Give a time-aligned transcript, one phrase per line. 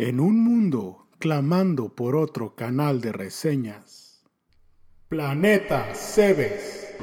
[0.00, 4.22] En un mundo clamando por otro canal de reseñas.
[5.08, 6.94] Planeta Cebes.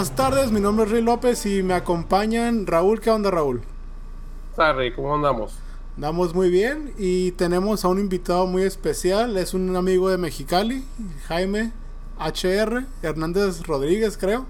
[0.00, 3.00] Buenas tardes, mi nombre es Rey López y me acompañan Raúl.
[3.00, 3.60] ¿Qué onda, Raúl?
[4.56, 5.58] Sarri, ¿cómo andamos?
[5.94, 9.36] Andamos muy bien y tenemos a un invitado muy especial.
[9.36, 10.86] Es un amigo de Mexicali,
[11.26, 11.72] Jaime
[12.18, 14.46] HR Hernández Rodríguez, creo.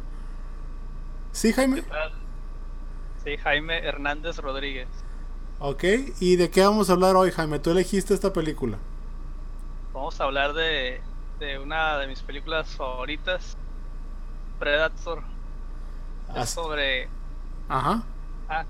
[1.32, 1.82] ¿Sí, Jaime?
[3.24, 4.86] Sí, Jaime Hernández Rodríguez.
[5.58, 5.82] Ok,
[6.20, 7.58] ¿y de qué vamos a hablar hoy, Jaime?
[7.58, 8.78] Tú elegiste esta película.
[9.92, 11.00] Vamos a hablar de,
[11.40, 13.56] de una de mis películas favoritas,
[14.60, 15.24] Predator.
[16.36, 17.08] Es sobre.
[17.68, 18.02] Ajá.
[18.48, 18.64] ah,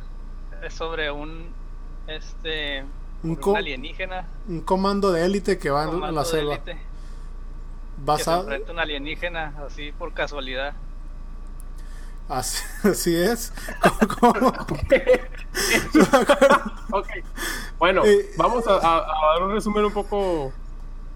[0.63, 1.53] es sobre un.
[2.07, 2.85] Este.
[3.23, 4.27] Un alienígena.
[4.49, 6.55] Un comando de élite que va en comando la selva.
[6.55, 8.49] élite, Que se Basado...
[8.51, 10.73] a un alienígena, así por casualidad.
[12.29, 13.53] Así, así es.
[14.21, 14.53] ¿Cómo-.
[17.79, 20.53] Bueno, Eh, vamos a, a- a dar un resumen un poco.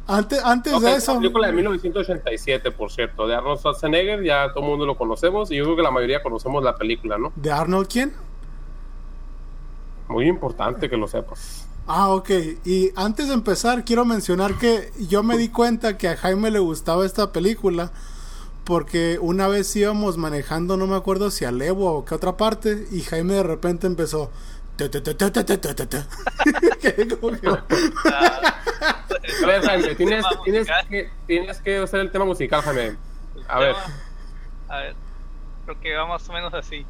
[0.06, 4.22] Antes, antes de es eso, una película de 1987, por cierto, de Arnold Schwarzenegger.
[4.22, 7.16] Ya todo el mundo lo conocemos y yo creo que la mayoría conocemos la película,
[7.16, 7.32] ¿no?
[7.36, 8.12] ¿de Arnold quién?
[10.08, 11.66] Muy importante que lo sepas.
[11.86, 12.30] Ah, ok.
[12.64, 16.58] Y antes de empezar, quiero mencionar que yo me di cuenta que a Jaime le
[16.58, 17.90] gustaba esta película
[18.64, 22.88] porque una vez íbamos manejando, no me acuerdo si a Levo o qué otra parte,
[22.90, 24.30] y Jaime de repente empezó.
[29.42, 29.94] A ver, Jaime,
[31.26, 32.96] tienes, que, usar el tema musical, Jaime.
[33.48, 33.76] A ver.
[34.68, 34.94] A ver,
[35.64, 36.84] creo que va más o menos así.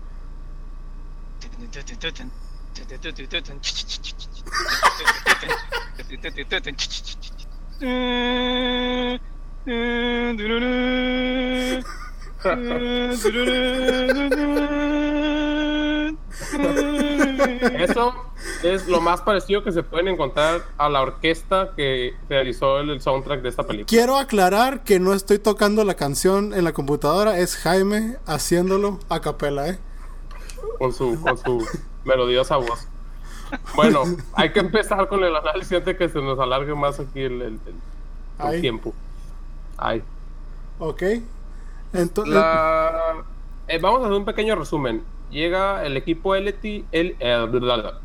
[17.79, 18.15] Eso
[18.63, 23.01] es lo más parecido que se pueden encontrar a la orquesta que realizó el, el
[23.01, 23.87] soundtrack de esta película.
[23.89, 29.21] Quiero aclarar que no estoy tocando la canción en la computadora, es Jaime haciéndolo a
[29.21, 29.79] capela, ¿eh?
[30.79, 31.67] con su, con su
[32.05, 32.87] melodiosa voz.
[33.77, 34.03] Bueno,
[34.35, 37.61] hay que empezar con el análisis antes que se nos alargue más aquí el, el-
[38.51, 38.93] el- tiempo.
[39.77, 40.03] Ay.
[40.79, 41.03] Ok.
[41.93, 43.23] Entonces, La-
[43.69, 45.03] eh, vamos a hacer un pequeño resumen.
[45.31, 47.47] Llega el equipo Elite, el, eh,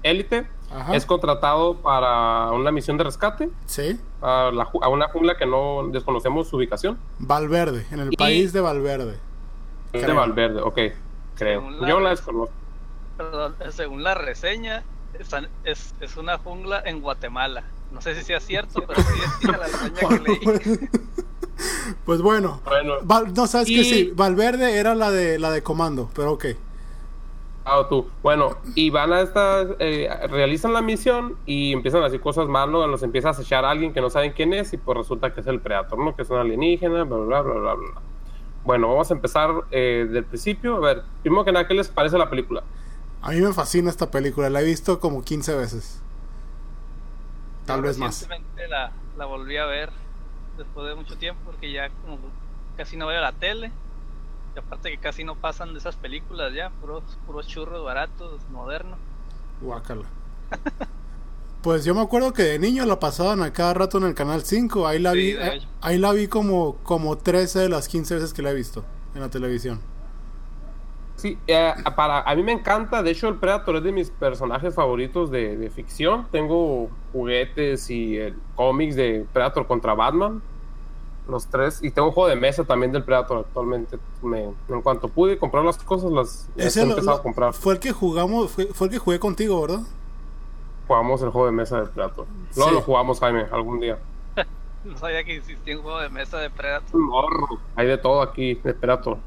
[0.04, 0.96] Élite, Ajá.
[0.96, 5.88] es contratado para una misión de rescate sí, a, la a una jungla que no
[5.92, 6.98] desconocemos su ubicación.
[7.20, 9.18] Valverde, en el Y- país de Valverde.
[9.94, 10.14] Es de.
[10.14, 10.78] Valverde, ok,
[11.36, 11.62] creo.
[11.62, 12.54] Según Yo la desconozco.
[13.18, 14.84] Perdón, según la reseña,
[15.66, 17.64] es, es una jungla en Guatemala.
[17.92, 20.90] No sé si sea cierto, pero sí decía la reseña que leí.
[22.06, 25.62] Pues bueno, Bueno, Val- no sabes que Y- sí, Valverde era la de la de
[25.64, 26.46] comando, pero ok.
[27.66, 28.10] Ah, tú.
[28.24, 32.90] Bueno, y van a esta, eh, realizan la misión y empiezan a hacer cosas malas,
[32.90, 35.42] los empieza a acechar a alguien que no saben quién es y pues resulta que
[35.42, 36.16] es el Predator, ¿no?
[36.16, 37.92] Que es un alienígena, bla, bla, bla, bla, bla.
[37.92, 38.02] bla.
[38.64, 40.78] Bueno, vamos a empezar eh, del principio.
[40.78, 42.64] A ver, primero que nada, ¿qué les parece la película?
[43.22, 46.02] A mí me fascina esta película, la he visto como 15 veces.
[47.66, 48.22] Tal vez más.
[48.22, 49.90] Recientemente la, la volví a ver
[50.58, 52.18] después de mucho tiempo porque ya como
[52.78, 53.72] casi no veo la tele.
[54.60, 59.00] Aparte que casi no pasan de esas películas ya, puros, puros churros baratos, modernos.
[59.62, 60.06] Guácala.
[61.62, 64.44] Pues yo me acuerdo que de niño la pasaban a cada rato en el canal
[64.44, 68.14] 5, ahí la Sí, vi, eh, ahí la vi como como 13 de las 15
[68.14, 69.82] veces que la he visto en la televisión.
[71.18, 73.04] Sí, eh, para, a mí me encanta.
[73.04, 76.28] De hecho, el Predator es de mis personajes favoritos de, de ficción.
[76.32, 80.42] Tengo juguetes y eh, cómics de Predator contra Batman.
[81.30, 81.80] Los tres.
[81.84, 83.98] Y tengo un juego de mesa también del Predator actualmente.
[84.24, 87.54] Me, en cuanto pude comprar las cosas, las he empezado lo- a comprar.
[87.54, 89.82] fue el que jugamos, fue, fue el que jugué contigo, ¿verdad?
[90.88, 92.26] Jugamos el juego de mesa del Predator.
[92.56, 92.76] Luego Sí.
[92.76, 94.00] lo jugamos, Jaime, algún día.
[94.86, 96.96] No sabía que existía un juego de mesa de Predator.
[96.96, 97.48] Un morro.
[97.76, 99.18] Hay de todo aquí de Predator.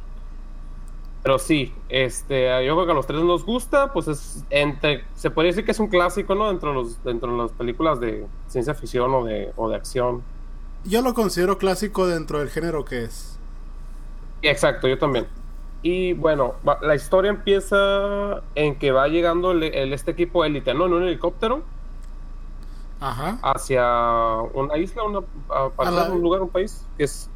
[1.22, 5.30] Pero sí, este, yo creo que a los tres nos gusta, pues es entre, se
[5.30, 6.48] podría decir que es un clásico, ¿no?
[6.48, 10.22] Dentro de, los, dentro de las películas de ciencia ficción o de, o de acción.
[10.84, 13.38] Yo lo considero clásico dentro del género que es.
[14.42, 15.26] Exacto, yo también.
[15.82, 20.74] Y bueno, va- la historia empieza en que va llegando el, el- este equipo élite,
[20.74, 20.86] ¿no?
[20.86, 21.62] En un helicóptero.
[23.00, 23.36] Ajá.
[23.42, 23.82] hacia
[24.54, 25.18] una isla, una,
[25.48, 27.28] a- la- un lugar, un país, que es...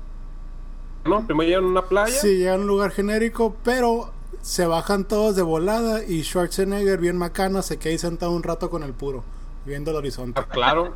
[1.05, 2.13] No, primero llegan a una playa.
[2.13, 4.11] Sí, llegan a un lugar genérico, pero
[4.43, 8.71] se bajan todos de volada y Schwarzenegger, bien macano, se queda ahí sentado un rato
[8.71, 9.25] con el puro,
[9.65, 10.41] viendo el horizonte.
[10.41, 10.95] Ah, Claro.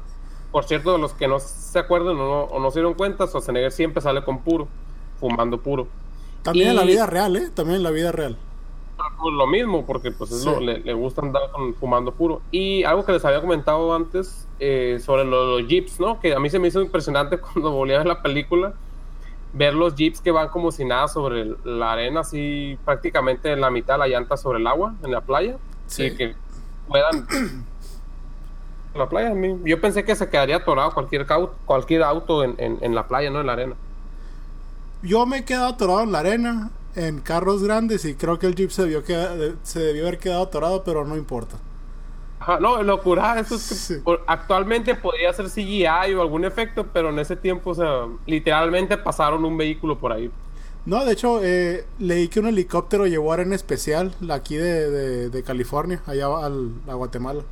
[0.52, 3.70] Por cierto, los que no se acuerdan o no, o no se dieron cuenta, Schwarzenegger
[3.72, 4.66] siempre sale con puro,
[5.20, 5.86] fumando puro.
[6.42, 7.50] También en la vida real, ¿eh?
[7.54, 8.36] También en la vida real.
[9.22, 10.46] Pues lo mismo, porque pues es Sí.
[10.46, 12.42] lo- le, le gusta andar con- fumando puro.
[12.50, 16.20] Y algo que les había comentado antes eh, sobre lo- los jeeps, ¿no?
[16.20, 18.74] Que a mí se me hizo impresionante cuando volví a ver la película,
[19.52, 23.70] ver los jeeps que van como si nada sobre la arena, así prácticamente en la
[23.70, 25.56] mitad de la llanta sobre el agua, en la playa.
[25.86, 26.04] Sí.
[26.04, 26.34] Y que
[26.88, 27.26] puedan...
[28.94, 29.32] la playa,
[29.64, 31.26] yo pensé que se quedaría atorado cualquier,
[31.64, 33.74] cualquier auto en, en- en la playa, no en la arena.
[35.02, 38.54] Yo me he quedado atorado en la arena, en carros grandes, y creo que el
[38.54, 41.56] Jeep se debió, queda- se debió haber quedado atorado, pero no importa.
[42.40, 43.94] Ajá, no, locura, eso es que Sí.
[44.02, 48.96] por- actualmente podría ser CGI o algún efecto, pero en ese tiempo, o sea, literalmente
[48.96, 50.30] pasaron un vehículo por ahí.
[50.86, 55.42] No, de hecho, eh, leí que un helicóptero llevó arena especial aquí de, de- de
[55.42, 57.42] California, allá al- a Guatemala.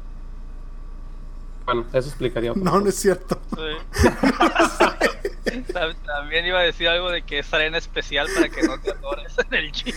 [1.69, 2.53] Bueno, eso explicaría.
[2.55, 2.81] No, poco.
[2.81, 3.38] no es cierto.
[3.55, 4.09] Sí.
[6.06, 9.32] También iba a decir algo de que es arena especial para que no te atores
[9.38, 9.94] en el jeep.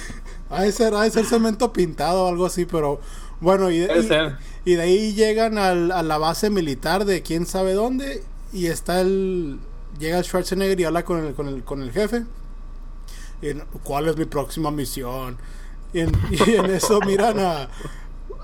[0.50, 3.00] Ha de ser, ha de ser cemento pintado o algo así, pero
[3.40, 4.38] bueno, y de, y- ser.
[4.66, 8.24] y de ahí llegan al- a la base militar de quién sabe dónde
[8.54, 9.60] y está el...
[10.00, 12.24] Llega el Schwarzenegger y habla con el, con el, con el jefe.
[13.42, 15.38] Y en- ¿Cuál es mi próxima misión?
[15.94, 17.70] Y en, y en eso miran a...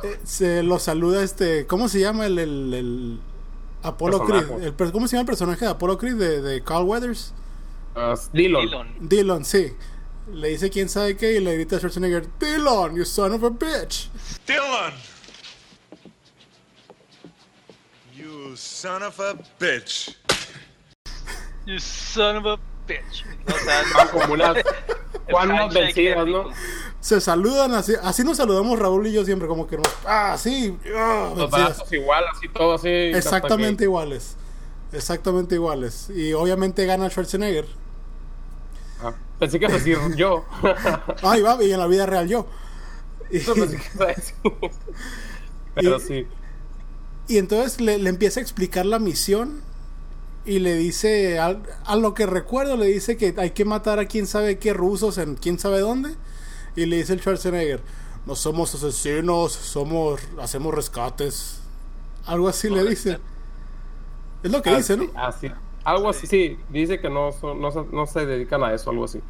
[0.04, 1.68] eh, se lo saluda este...
[1.68, 2.40] ¿Cómo se llama el...
[2.40, 3.20] el, el
[3.84, 4.64] Apollo Creed?
[4.64, 7.34] El ¿Cómo se llama el personaje de Apollo Creed de, de Carl Weathers?
[7.96, 8.96] Ah, Dillon.
[9.00, 9.74] Dillon, sí.
[10.32, 13.50] Le dice quién sabe qué y le grita a Schwarzenegger, Dillon, you son of a
[13.50, 14.10] bitch.
[14.46, 14.94] Dylan!
[18.14, 20.18] You son of a bitch.
[21.66, 23.24] You son of a bitch.
[23.48, 23.84] O sea,
[25.70, 26.50] vencidas, ¿no?
[27.08, 30.78] Se saludan así, así nos saludamos Raúl y yo siempre, como que nos, ah, sí,
[30.94, 31.78] ah, Los vencidas.
[31.78, 32.90] brazos igual, así todo así.
[32.90, 34.36] Exactamente iguales.
[34.92, 36.10] Exactamente iguales.
[36.10, 37.66] Y obviamente gana Schwarzenegger.
[39.02, 40.44] Ah, pensé que decir yo.
[41.24, 42.46] Ay, va, y en la vida real yo.
[43.32, 44.36] Y, Eso pensé que decir.
[45.76, 46.28] Pero Y- sí.
[47.30, 49.62] y entonces le, le empieza a explicar la misión
[50.46, 54.08] y le dice, a, a lo que recuerdo, le dice que hay que matar a
[54.08, 56.16] quién sabe qué rusos en quién sabe dónde.
[56.78, 57.82] Y le dice el Schwarzenegger,
[58.26, 61.62] no somos asesinos, somos, hacemos rescates.
[62.26, 63.20] Algo así le dice.
[64.44, 65.06] Es lo que dice, ¿no?
[65.16, 65.52] Así, así.
[65.84, 66.60] Algo así, sí.
[66.70, 69.22] Dice que no, son- no, se- no se dedican a eso, algo así.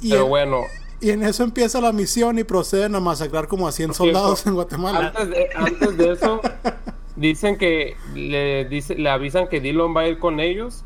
[0.00, 0.60] Y Pero en, bueno,
[1.00, 4.54] y en eso empieza la misión y proceden a masacrar como a 100 soldados en
[4.54, 5.08] Guatemala.
[5.08, 6.40] antes de, antes de eso,
[7.16, 10.84] dicen que le, dice, le avisan que Dillon va a ir con ellos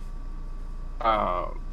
[1.01, 1.70] a, para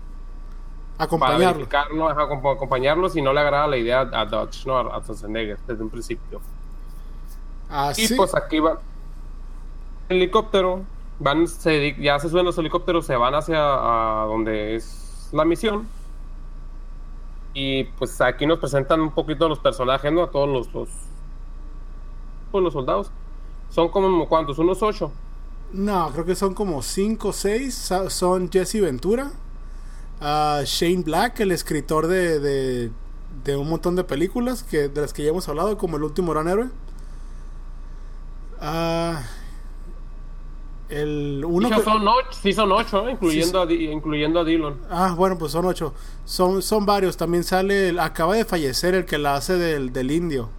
[0.97, 1.45] Acompañarlo.
[1.45, 5.59] verificarlo, ajá, como acompañarlos y no le agrada la idea a Dodge, no a, Schwarzenegger
[5.67, 6.41] desde un principio.
[7.69, 8.11] Así.
[8.11, 8.79] Y pues aquí va
[10.09, 10.83] el helicóptero,
[11.19, 15.87] van, se, ya se suben los helicópteros, se van hacia a donde es la misión.
[17.53, 20.23] Y pues aquí nos presentan un poquito los personajes, ¿no?
[20.23, 20.89] A todos los, los,
[22.51, 23.11] pues, los soldados.
[23.69, 24.59] Son como, ¿cuántos?
[24.59, 25.11] Unos ocho.
[25.73, 27.91] No, creo que son como 5 o 6.
[28.09, 29.31] Son Jesse Ventura,
[30.21, 32.91] ah, Shane Black, el escritor de, de,
[33.43, 36.31] de un montón de películas que, de las que ya hemos hablado, como El último
[36.31, 36.67] gran héroe.
[38.59, 39.21] Ah,
[40.89, 43.11] el uno Sí, que- son ocho, sí son ocho, ¿eh?
[43.11, 44.79] incluyendo, a, incluyendo a Dillon.
[44.89, 45.93] Ah, bueno, pues son ocho.
[46.25, 47.17] Son, son varios.
[47.17, 47.89] También sale.
[47.89, 50.49] el- acaba de fallecer el que la hace del, del indio.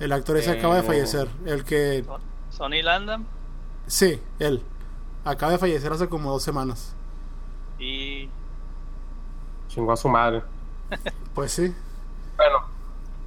[0.00, 0.58] El actor ese Eh.
[0.58, 1.28] acaba de fallecer.
[1.46, 2.04] El que.
[2.50, 3.24] Sonny Landam
[3.86, 4.62] Sí, él.
[5.24, 6.94] Acaba de fallecer hace como dos semanas.
[7.78, 8.28] y
[9.74, 10.42] Chingó a su madre.
[11.34, 11.74] Pues sí.
[12.36, 12.58] Bueno,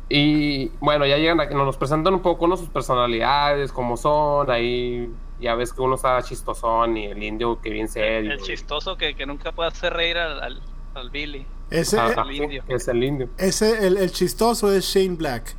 [0.09, 2.55] y bueno, ya llegan aquí, nos presentan un poco ¿no?
[2.55, 5.11] sus personalidades, cómo son, ahí
[5.41, 8.31] ya ves que uno está chistosón y el indio que bien serio.
[8.31, 10.61] el chistoso que, que nunca puede hacer reír al, al,
[10.95, 11.45] al Billy.
[11.69, 12.63] Ese, el indio.
[12.69, 13.29] es el indio.
[13.37, 15.53] ese el, el chistoso es Shane Black.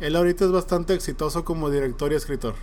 [0.00, 2.54] Él ahorita es bastante exitoso como director y escritor.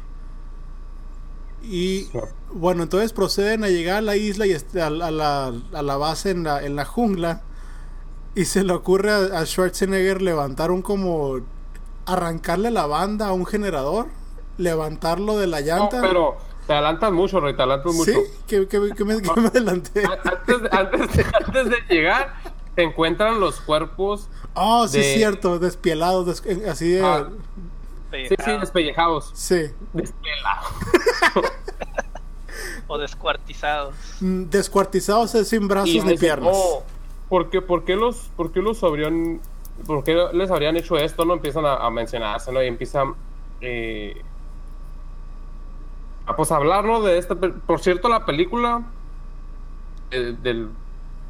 [1.63, 2.09] Y
[2.53, 5.97] bueno, entonces proceden a llegar a la isla y este- a, a la, a la
[5.97, 7.41] base en la, en la jungla.
[8.35, 11.39] Y se le ocurre a, a Schwarzenegger levantar un como.
[12.05, 14.07] arrancarle la banda a un generador.
[14.57, 16.01] Levantarlo de la No, llanta.
[16.01, 16.35] pero
[16.67, 18.11] te adelantas mucho, Rey, te adelantas mucho.
[18.11, 20.03] sí, que, que- que me, que me adelanté.
[20.05, 22.33] A- Antes, de- antes, de, antes de llegar,
[22.75, 24.27] te encuentran los cuerpos.
[24.55, 27.01] Oh, sí, de- cierto, despielados, des- así de.
[27.05, 27.29] Ah,
[28.11, 29.31] Sí, sí, despellejados.
[29.33, 29.67] Sí.
[29.93, 30.67] Despelados.
[32.91, 33.93] O descuartizados.
[34.19, 36.55] Mm, Descuartizados es sin brazos Y ni piernas.
[36.55, 36.83] "Oh,
[37.29, 39.39] ¿por, qué, por, qué los, ¿Por qué los habrían...
[39.85, 41.23] ¿Por qué les habrían hecho esto?
[41.23, 42.63] No empiezan a, a mencionarse, ¿no?
[42.63, 43.13] Y empiezan...
[43.61, 44.19] Eh,
[46.25, 47.01] a pues hablar, ¿no?
[47.01, 47.35] De esta...
[47.35, 48.81] Por cierto, la película...
[50.09, 50.69] eh, del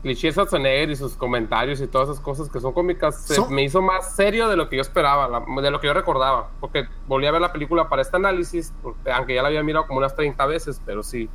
[0.01, 3.63] cliché Schwarzenegger y sus comentarios y todas esas cosas que son cómicas se Son- me
[3.63, 6.85] hizo más serio de lo que yo esperaba, la- de lo que yo recordaba, porque
[7.07, 9.99] volví a ver la película para este análisis, porque- aunque ya la había mirado como
[9.99, 11.29] unas 30 veces, pero sí,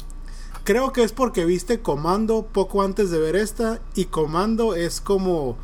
[0.62, 5.58] Creo que es porque viste Comando poco antes de ver esta y Comando es como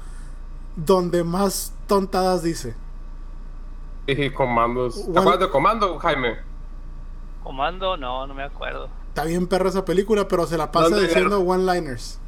[0.76, 2.74] donde más tontadas dice.
[4.06, 4.96] Y comandos.
[4.96, 5.20] ¿Te Bueno.
[5.20, 6.36] acuerdas de comando, Jaime?
[7.42, 8.88] Comando, no, no me acuerdo.
[9.08, 12.20] Está bien perra esa película, pero se la pasa ¿Dónde diciendo one-liners.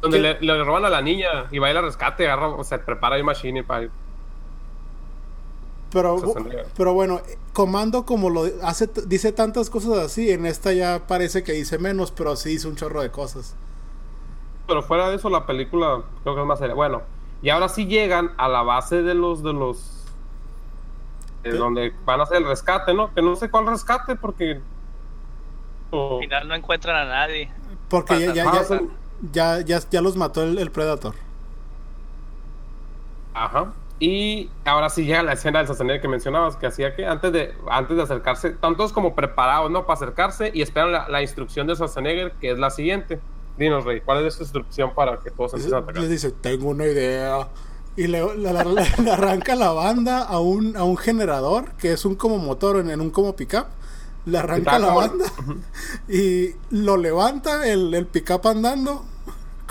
[0.00, 2.64] Donde le, le roban a la niña y va a ir al rescate, agarra, o
[2.64, 3.90] sea, prepara ahí Machine para ir.
[5.92, 6.16] Pero,
[6.76, 7.20] pero bueno,
[7.52, 12.12] Comando como lo hace, dice tantas cosas así, en esta ya parece que dice menos,
[12.12, 13.56] pero sí dice un chorro de cosas.
[14.68, 16.74] Pero fuera de eso, la película creo que es más seria.
[16.74, 17.02] Bueno,
[17.42, 19.42] y ahora sí llegan a la base de los.
[19.42, 20.04] de los.
[21.42, 21.56] de ¿Qué?
[21.56, 23.12] donde van a hacer el rescate, ¿no?
[23.12, 24.60] Que no sé cuál rescate porque.
[25.92, 27.50] Al final no encuentran a nadie.
[27.88, 28.92] Porque ya, ya, ya, son-
[29.32, 31.14] ya, ya, ya los mató el, el Predator.
[33.34, 33.72] Ajá.
[33.98, 37.54] Y ahora sí llega la escena del Schwarzenegger que mencionabas, que hacía que antes de,
[37.70, 39.82] antes de acercarse, tantos como preparados, ¿no?
[39.84, 43.20] Para acercarse y esperan la, la instrucción de Schwarzenegger, que es la siguiente.
[43.58, 46.00] Dinos, Rey, ¿cuál es esa instrucción para que todos empiecen a atacar?
[46.02, 47.48] Les dice, tengo una idea.
[47.96, 52.04] Y le, le- le- le arranca la banda a un, a un generador, que es
[52.06, 53.66] un como motor en, en un como pickup.
[54.24, 55.24] Le arranca la como- banda
[56.08, 59.04] y lo levanta el, el pickup andando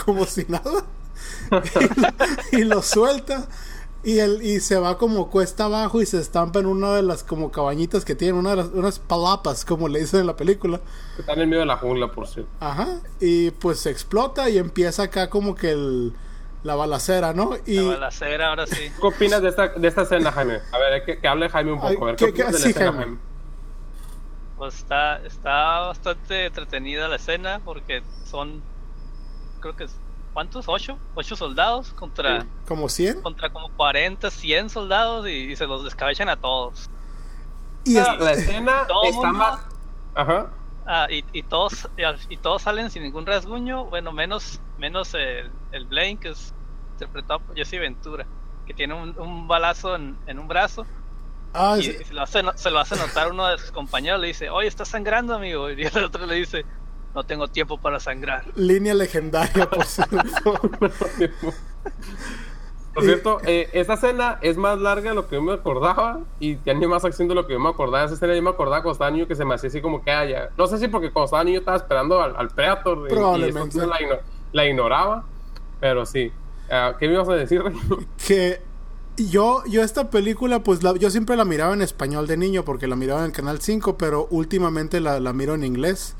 [0.05, 0.83] como si nada.
[2.51, 3.47] y, y lo suelta.
[4.01, 7.21] Y, el, y se va como cuesta abajo y se estampa en una de las
[7.23, 10.79] como cabañitas que tienen, una de las, unas palapas, como le dicen en la película.
[11.17, 12.49] Está en el medio de la jungla, por cierto.
[12.61, 13.01] Ajá.
[13.19, 16.13] Y pues se explota y empieza acá como que el,
[16.63, 17.57] la balacera, ¿no?
[17.65, 18.89] Y La balacera, ahora sí.
[19.01, 20.59] ¿Qué opinas de esta, de esta escena, Jaime?
[20.71, 21.89] A ver, que, que hable Jaime un poco.
[21.89, 23.03] Ay, a ver, ¿qué, ¿qué- qué- opinas de la sí, escena, Jaime?
[23.03, 23.17] Jaime?
[24.57, 28.61] Pues está, está bastante entretenida la escena porque son,
[29.59, 29.95] creo que, es-
[30.33, 30.67] ¿cuántos?
[30.67, 30.97] ¿Ocho?
[31.15, 33.21] ¿Ocho soldados contra, como 100.
[33.21, 36.89] contra como 40, 100 soldados y, y se los descabechan a todos.
[37.85, 39.59] Y es- Ah, La escena Todo está mundo- más...
[40.15, 40.49] Ajá.
[40.85, 41.87] Ah, y, y todos
[42.29, 46.51] y, todos salen sin ningún rasguño, bueno, menos menos el, el Blaine, que es
[46.93, 48.25] interpretado por Jesse Ventura,
[48.65, 50.87] que tiene un, un balazo en, en un brazo
[51.53, 54.27] ah, y, es- se, lo hace, se lo hace notar uno de sus compañeros, le
[54.27, 56.65] dice, oye, estás sangrando, amigo, y el otro le dice,
[57.15, 58.45] no tengo tiempo para sangrar.
[58.55, 60.59] línea legendaria, por cierto.
[62.93, 66.55] Por cierto, eh, esta escena es más larga de lo que yo me acordaba y
[66.55, 68.03] tiene más acción de lo que yo me acordaba.
[68.05, 70.11] Esa escena yo me acordaba cuando estaba niño que se me hacía así como que
[70.11, 70.49] haya.
[70.57, 73.77] No sé si porque cuando estaba niño estaba esperando al, al Predator y- Probablemente.
[73.77, 74.19] y la, igno-
[74.51, 75.23] la ignoraba,
[75.79, 76.31] pero sí.
[76.69, 77.63] Ah, ¿Qué me ibas a decir?
[78.27, 78.59] Que
[79.17, 82.87] yo, yo esta película, pues la- yo siempre la miraba en español de niño porque
[82.87, 86.15] la miraba en el canal 5, pero últimamente la, la miro en inglés.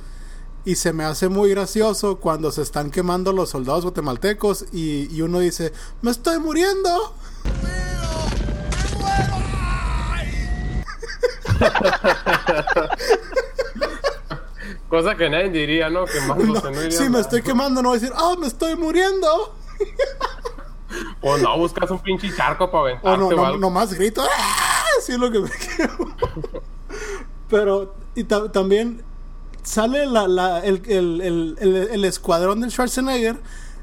[0.65, 5.21] Y se me hace muy gracioso cuando se están quemando los soldados guatemaltecos y, y
[5.21, 7.13] uno dice, me estoy muriendo.
[14.89, 16.05] Cosa que nadie diría, ¿no?
[16.05, 16.61] Que más No, no
[16.91, 17.21] si me nada.
[17.21, 19.55] estoy quemando, no voy a decir, ah, me estoy muriendo.
[21.21, 23.59] O no, buscas un pinche charco para O aventarte no, o no, algo.
[23.59, 24.83] nomás grito, ¡ah!
[24.97, 25.49] Así es lo que me.
[27.49, 29.03] Pero, y ta- también
[29.69, 33.37] sale la, la- el, el- el- el- el escuadrón del Schwarzenegger,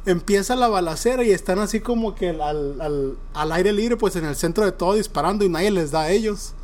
[0.04, 4.24] empieza la balacera y están así como que al, al- al- aire libre, pues en
[4.24, 6.54] el centro de todo disparando y nadie les da a ellos.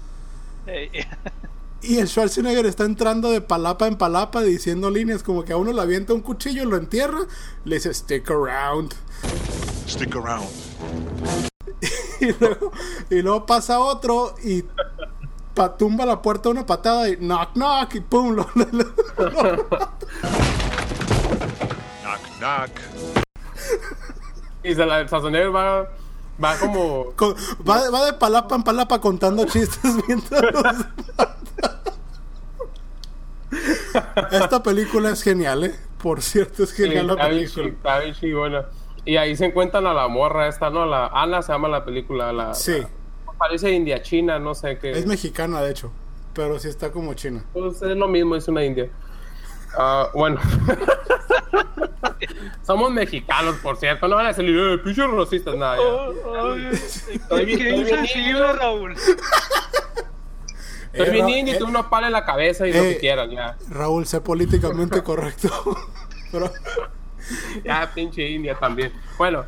[1.82, 5.72] Y el Schwarzenegger está entrando de palapa en palapa diciendo líneas como que a uno
[5.72, 7.18] le avienta un cuchillo, lo entierra,
[7.64, 8.92] le dice stick around.
[9.88, 10.48] Stick around.
[12.20, 12.70] Y luego,
[13.10, 14.62] y luego pasa otro y
[15.54, 18.34] pa- tumba la puerta una patada y knock knock y pum.
[18.34, 18.92] lo- lo- lo-
[22.02, 22.70] Knock, knock.
[24.64, 25.88] Y se la, el Schwarzenegger va,
[26.42, 27.12] va como.
[27.16, 27.34] con-
[27.68, 30.64] va, va de palapa en palapa contando chistes mientras los
[34.30, 35.74] Esta película es genial, ¿eh?
[36.02, 37.68] Por cierto, es genial la Está bien película.
[37.68, 38.62] está bien.
[39.04, 40.86] Y ahí se encuentran a la morra esta, ¿no?
[40.86, 42.32] La Ana se llama la película.
[42.32, 42.88] La, Sí, la-
[43.42, 44.92] parece india china, no sé qué.
[44.92, 45.90] es mexicana, de hecho.
[46.34, 47.44] Pero sí está como china.
[47.52, 48.88] Pues es lo mismo, es una india.
[49.76, 50.40] Ah, bueno.
[52.62, 54.06] Somos mexicanos, por cierto.
[54.08, 55.76] No van a salir, eh, pinches racistas, nada.
[55.76, 55.82] ya.
[56.14, 56.76] Estoy bien- Qué
[57.16, 58.52] estoy bien insensible, indio.
[58.52, 58.92] Raúl.
[58.92, 59.16] Estoy
[61.06, 62.98] Eh, bien Ra- indio y tú una pala en la cabeza y lo eh, que
[62.98, 63.56] quieras, ya.
[63.68, 65.48] Raúl, sé políticamente correcto.
[66.30, 66.50] Pero,
[67.64, 68.92] Ya, pinche india también.
[69.18, 69.44] Bueno,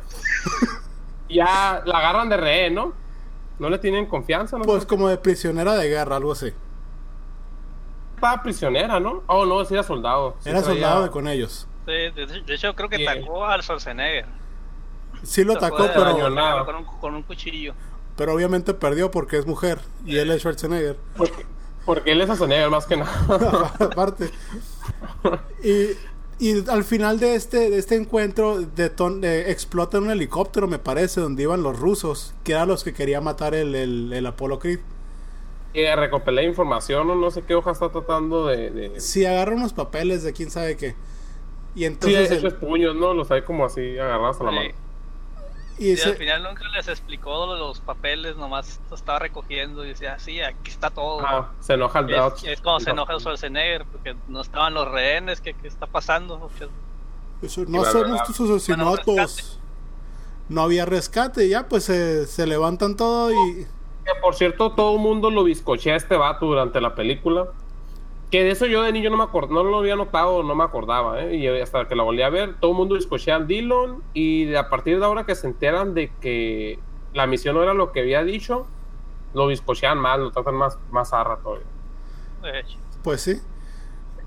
[1.29, 2.93] ya la agarran de rehén, ¿no?
[3.59, 4.63] No le tienen confianza, ¿no?
[4.63, 6.51] pues como de prisionera de guerra, algo así.
[8.15, 9.23] Estaba prisionera, ¿no?
[9.27, 10.35] Oh, no, sí era soldado.
[10.39, 11.67] Sí Era traía- soldado de con ellos.
[11.85, 14.25] Sí, de, hecho, creo que atacó al Schwarzenegger.
[15.23, 17.73] Sí lo atacó, de pero, Con un, con un cuchillo.
[18.17, 20.97] pero obviamente perdió porque es mujer y él es Schwarzenegger.
[21.15, 21.45] Porque,
[21.85, 23.73] porque él es Schwarzenegger más que nada.
[23.79, 24.31] Aparte.
[25.63, 25.89] Y,
[26.39, 31.21] y al final de este, de este encuentro deton- eh, explota un helicóptero, me parece,
[31.21, 34.79] donde iban los rusos, que eran los que quería matar el, el, el Apollo Creed.
[35.73, 38.69] y recopilé información o no sé qué hoja está tratando de...
[38.71, 38.99] de...
[38.99, 40.95] Sí, agarra unos papeles de quién sabe qué.
[41.75, 42.31] Y Sí, entonces...
[42.31, 43.13] el- esos puños, ¿no?
[43.13, 44.55] Los hay como así agarrados a la Sí.
[44.55, 44.84] mano.
[45.77, 50.17] Y Y se- al final nunca les explicó los papeles, nomás estaba recogiendo y decía,
[50.19, 51.19] sí, aquí está todo.
[51.25, 52.51] Ah, se enoja el es, Dodge.
[52.53, 56.49] es como se enoja Schwarzenegger porque no estaban los rehenes, ¿qué, qué está pasando?
[56.57, 56.67] ¿Qué-
[57.45, 59.59] Eso, no hacemos verdad, tus asesinatos.
[60.47, 63.65] No había rescate, ya pues se, se levantan todo y...
[64.05, 67.47] Que por cierto, todo el mundo lo bizcochea a este vato durante la película.
[68.31, 70.63] Que de eso yo de niño no me acordaba, no lo había notado, no me
[70.63, 71.35] acordaba, ¿eh?
[71.35, 74.01] Y hasta que la volví a ver, todo el mundo bizcochea al Dillon.
[74.13, 76.79] Y a partir de ahora que se enteran de que
[77.13, 78.67] la misión no era lo que había dicho,
[79.33, 81.67] lo bizcochean más, lo tratan más, más arra todavía.
[82.41, 82.77] de hecho.
[83.03, 83.39] Pues sí.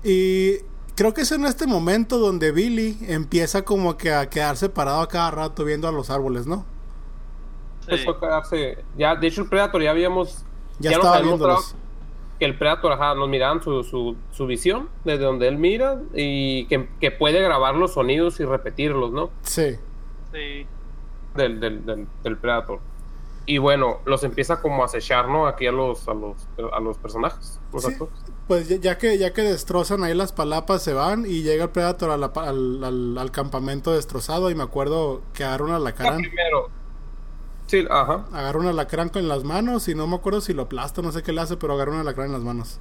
[0.03, 0.59] Y
[0.95, 5.07] creo que es en este momento donde Billy empieza como que a quedarse parado a
[5.07, 6.65] cada rato viendo a los árboles, ¿no?
[7.81, 7.91] Sí.
[7.91, 8.85] Empezó a quedarse.
[8.97, 10.45] Ya, de hecho, el Predator ya habíamos.
[10.79, 11.57] Ya, nos estaba viéndolos.
[11.57, 11.88] mostrado
[12.39, 16.65] que el Predator ajá, nos miraban su, su, su visión desde donde él mira y
[16.67, 19.29] que, que puede grabar los sonidos y repetirlos, ¿no?
[19.41, 19.75] Sí.
[20.33, 20.65] Sí.
[21.35, 22.79] Del, del, del, del Predator.
[23.45, 25.47] Y bueno, los empieza como a acechar, ¿no?
[25.47, 28.13] Aquí a los, a los, a los personajes, los Sí, actores.
[28.47, 31.69] Pues ya, ya que ya que destrozan ahí las palapas se van y llega el
[31.71, 36.17] Predator a la al, al- al campamento destrozado y me acuerdo que un Ah, alacrán,
[36.17, 36.69] primero.
[37.69, 38.25] Sí, ajá.
[38.33, 41.21] agarra un alacrán con las manos y no me acuerdo si lo aplasta, no sé
[41.21, 42.79] qué le hace, pero agarra un alacrán en las manos.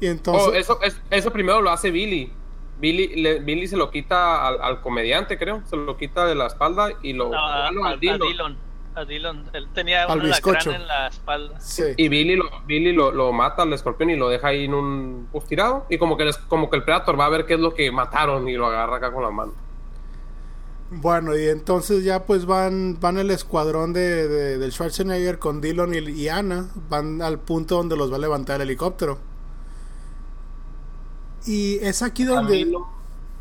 [0.00, 2.32] Y entonces Oh, eso, es- eso primero lo hace Billy.
[2.80, 5.62] Billy, le- Billy se lo quita al, al comediante, creo.
[5.66, 7.28] Se lo quita de la espalda y lo.
[7.30, 8.18] No, a, al a Dillon.
[8.20, 8.56] Dillon.
[8.94, 9.48] A Dillon.
[9.52, 10.70] Él tenía Al un bizcocho.
[10.70, 11.60] alacrán en la espalda.
[11.60, 11.84] sí.
[11.96, 15.28] Y Billy lo, Billy lo, lo mata al escorpión y lo deja ahí en un
[15.30, 15.86] pues, tirado.
[15.90, 17.90] Y como que, les- como que el Predator va a ver qué es lo que
[17.92, 19.52] mataron y lo agarra acá con la mano.
[20.94, 26.28] Bueno, y entonces ya pues van van el escuadrón de, Schwarzenegger con Dillon y, y
[26.28, 29.18] Anna, van al punto donde los va a levantar el helicóptero.
[31.46, 32.72] Y es aquí donde...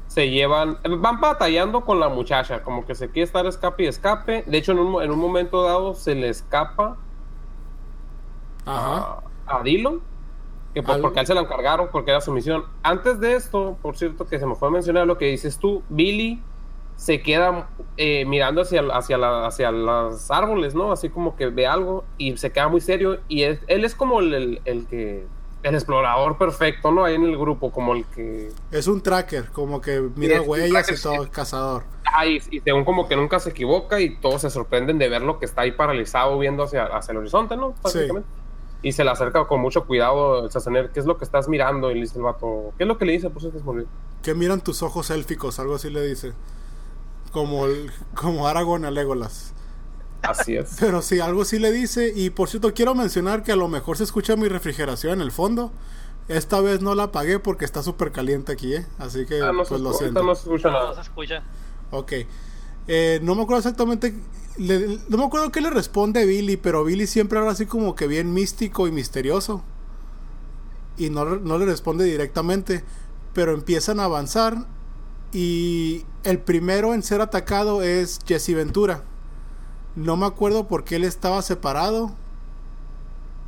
[0.08, 4.44] Se llevan, van batallando con la muchacha, como que se quiere estar escape y escape.
[4.46, 6.98] De hecho, en un, en un momento dado se le escapa
[8.66, 9.22] Ajá.
[9.48, 10.02] a, a Dillon,
[10.74, 12.66] que pues, porque a él se la encargaron, porque era su misión.
[12.84, 15.82] Antes de esto, por cierto, que se me fue a mencionar lo que dices tú,
[15.88, 16.42] Billy
[17.02, 20.92] se queda eh, mirando hacia, hacia, la- hacia los árboles, ¿no?
[20.92, 23.20] Así como que ve algo y se queda muy serio.
[23.28, 25.26] Y es- él es como el, el- el que,
[25.64, 27.04] el explorador perfecto, ¿no?
[27.04, 28.50] Ahí en el grupo, como el que...
[28.70, 31.30] Es un tracker, como que mira es un huellas tracker, y todo, sí.
[31.32, 31.84] cazador.
[32.06, 35.24] Ah, y, y según como que nunca se equivoca y todos se sorprenden de ver
[35.24, 37.74] lo que está ahí paralizado viendo hacia, hacia el horizonte, ¿no?
[37.82, 38.30] Básicamente.
[38.84, 41.90] Y se le acerca con mucho cuidado el Schwarzenegger, ¿qué es lo que estás mirando?
[41.90, 43.32] Y le dice el vato, ¿qué es lo que le dice?
[43.32, 43.88] Pues es morir.
[44.22, 46.34] Que miran tus ojos élficos, algo así le dice.
[47.32, 49.54] Como, el- como Aragorn a Legolas.
[50.22, 50.76] Así es.
[50.80, 52.12] Pero sí, algo sí le dice.
[52.16, 55.32] Y por cierto, quiero mencionar que a lo mejor se escucha mi refrigeración en el
[55.32, 55.72] fondo.
[56.28, 58.86] Esta vez no la apagué porque está súper caliente aquí, ¿eh?
[59.00, 60.24] Así que, Ah, no, se, pues lo ahorita siento.
[60.24, 61.02] no se escucha No se nada.
[61.02, 61.44] escucha.
[61.92, 62.14] Ok.
[62.88, 64.14] Eh, no me acuerdo exactamente.
[64.58, 68.06] le- no me acuerdo qué le responde Billy, pero Billy siempre habla así como que
[68.08, 69.64] bien místico y misterioso.
[70.98, 72.84] Y no, no le responde directamente.
[73.34, 74.66] Pero empiezan a avanzar.
[75.34, 79.02] Y el primero en ser atacado es Jesse Ventura.
[79.96, 82.12] No me acuerdo por qué él estaba separado.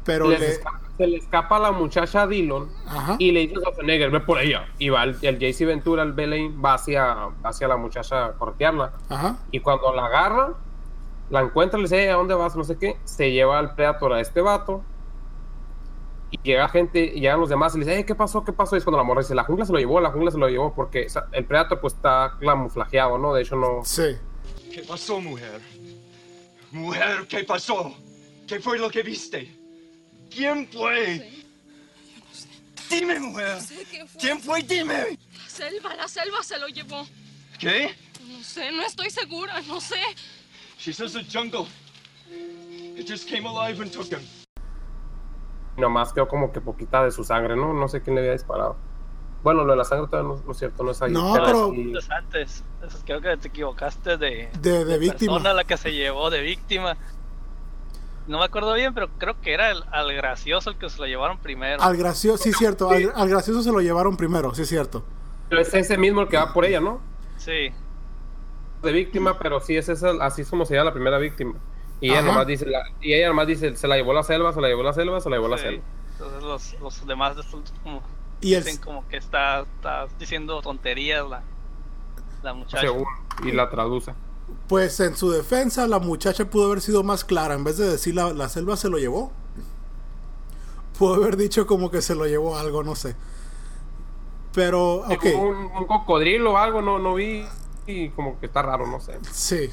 [0.05, 0.37] Pero le.
[0.59, 3.15] escapa- se le escapa a la muchacha a Dillon Ajá.
[3.17, 4.67] y le dice a Schwarzenegger, ve por ella.
[4.77, 8.91] Y va el, el JC Ventura, el Belain, va hacia, hacia la muchacha a cortearla.
[9.09, 9.37] Ajá.
[9.51, 10.53] Y cuando la agarra,
[11.31, 12.55] la encuentra, le dice, "Eh, ¿a dónde vas?
[12.55, 12.97] No sé qué.
[13.05, 14.83] Se lleva al Predator a este vato.
[16.33, 18.43] Y llega gente, y llegan los demás y le dice, "Eh, ¿qué pasó?
[18.43, 18.75] ¿Qué pasó?
[18.75, 20.49] Y es cuando la morra dice, la jungla se lo llevó, la jungla se lo
[20.49, 23.35] llevó, porque o sea, el Predator pues está camuflajeado, ¿no?
[23.35, 23.85] De hecho no...
[23.85, 24.17] Sí.
[24.73, 25.61] ¿Qué pasó, mujer?
[26.71, 27.95] Mujer, ¿qué pasó?
[28.47, 29.55] ¿Qué fue lo que viste?
[30.31, 31.31] ¿Quién fue?
[32.89, 33.61] Dime, mujer.
[33.61, 34.21] sé quién fue.
[34.21, 34.63] ¿Quién fue?
[34.63, 35.17] Dime.
[35.31, 37.05] No selva, la selva se lo llevó.
[37.59, 37.93] ¿Qué?
[38.27, 40.01] No sé, no estoy segura, no sé.
[40.79, 41.67] She says the jungle.
[42.97, 44.21] It just came alive and took him.
[45.77, 47.73] Nomás quedó como que poquita de su sangre, ¿no?
[47.73, 48.75] No sé quién le había disparado.
[49.43, 51.11] Bueno, lo de la sangre todavía no, no es cierto, no es ahí.
[51.11, 52.63] No, pero- sí- antes,
[53.05, 55.33] creo que te equivocaste de, De, de víctima.
[55.33, 56.95] persona a la que se llevó de víctima.
[58.25, 61.05] No me acuerdo bien, pero creo que era el, al gracioso el que se lo
[61.07, 61.81] llevaron primero.
[61.83, 62.89] Al gracioso, sí, cierto.
[62.89, 65.03] Al, al gracioso se lo llevaron primero, sí, cierto.
[65.49, 67.01] Pero es ese mismo el que va por ella, ¿no?
[67.35, 67.71] Sí,
[68.81, 71.55] De víctima, pero sí es esa, así es como se llama la primera víctima.
[72.03, 74.61] Y ella nomás dice, la- y ella nomás dice, se la llevó la selva, se
[74.61, 75.83] la llevó la selva, se la llevó la selva.
[76.11, 77.35] Entonces los, los demás
[77.83, 78.01] como
[78.41, 81.43] Y el, dicen como que está, está diciendo tonterías la,
[82.41, 82.81] la muchacha.
[82.81, 83.05] Según,
[83.43, 84.13] y la traduce.
[84.67, 87.55] pues en su defensa, la muchacha pudo haber sido más clara.
[87.55, 89.31] En vez de decir la, la selva se lo llevó,
[90.97, 93.15] pudo haber dicho como que se lo llevó algo, no sé.
[94.53, 97.45] Pero, ok, Como Un, un cocodrilo o algo, no, no vi.
[97.85, 99.19] Y como que está raro, no sé.
[99.31, 99.69] sí.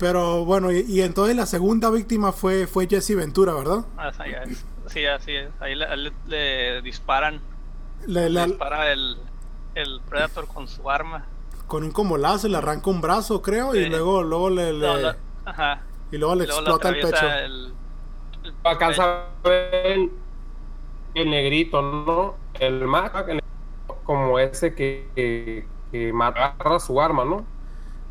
[0.00, 3.84] Pero bueno, y, y entonces la segunda víctima fue, fue Jesse Ventura, ¿verdad?
[3.98, 4.64] Ah, sí, ya es.
[4.86, 5.50] Sí, así es.
[5.60, 7.38] Ahí le, le- le disparan,
[8.06, 9.18] Le- le dispara el,
[9.74, 11.26] el Predator con su arma.
[11.66, 13.90] con un como lazo le arranca un brazo, creo, y Sí.
[13.90, 15.82] luego, luego le, le- No, la- ajá.
[16.10, 17.26] y luego le Y luego explota el pecho.
[17.28, 17.74] el-
[18.42, 20.10] el Alcanza a ver el,
[21.14, 22.34] el negrito, ¿no?
[22.58, 23.14] El Mac,
[24.04, 27.44] como ese que, que, que agarra su arma, ¿no?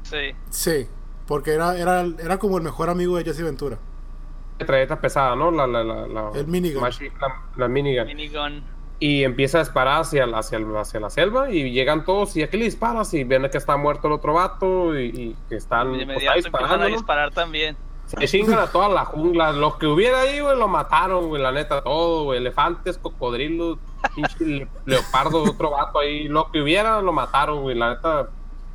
[0.04, 0.88] Sí, Sí,
[1.30, 3.78] porque era, era, era como el mejor amigo de Jesse Ventura.
[4.60, 5.52] Metralleta pesada, ¿no?
[5.52, 6.82] La, la, la, la, El minigun.
[6.84, 8.08] machi- La, la minigun.
[8.08, 8.64] minigun.
[9.00, 12.58] Y empieza a disparar hacia, la- hacia, hacia la selva y llegan todos y aquí
[12.58, 16.00] le disparas y ven que está muerto el otro vato y, y que están De
[16.00, 17.78] pues, está inmediato empiezan disparando, a disparar también.
[18.08, 19.52] Se chingan a toda la jungla.
[19.52, 22.40] Lo que hubiera ahí, güey, lo mataron, güey, la neta, todo, güey.
[22.40, 23.78] Elefantes, cocodrilos,
[24.16, 26.28] pinche le- leopardo, otro vato ahí.
[26.28, 27.78] Lo que hubiera, lo mataron, güey.
[27.78, 28.30] La neta,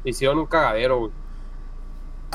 [0.04, 1.12] hicieron un cagadero, güey.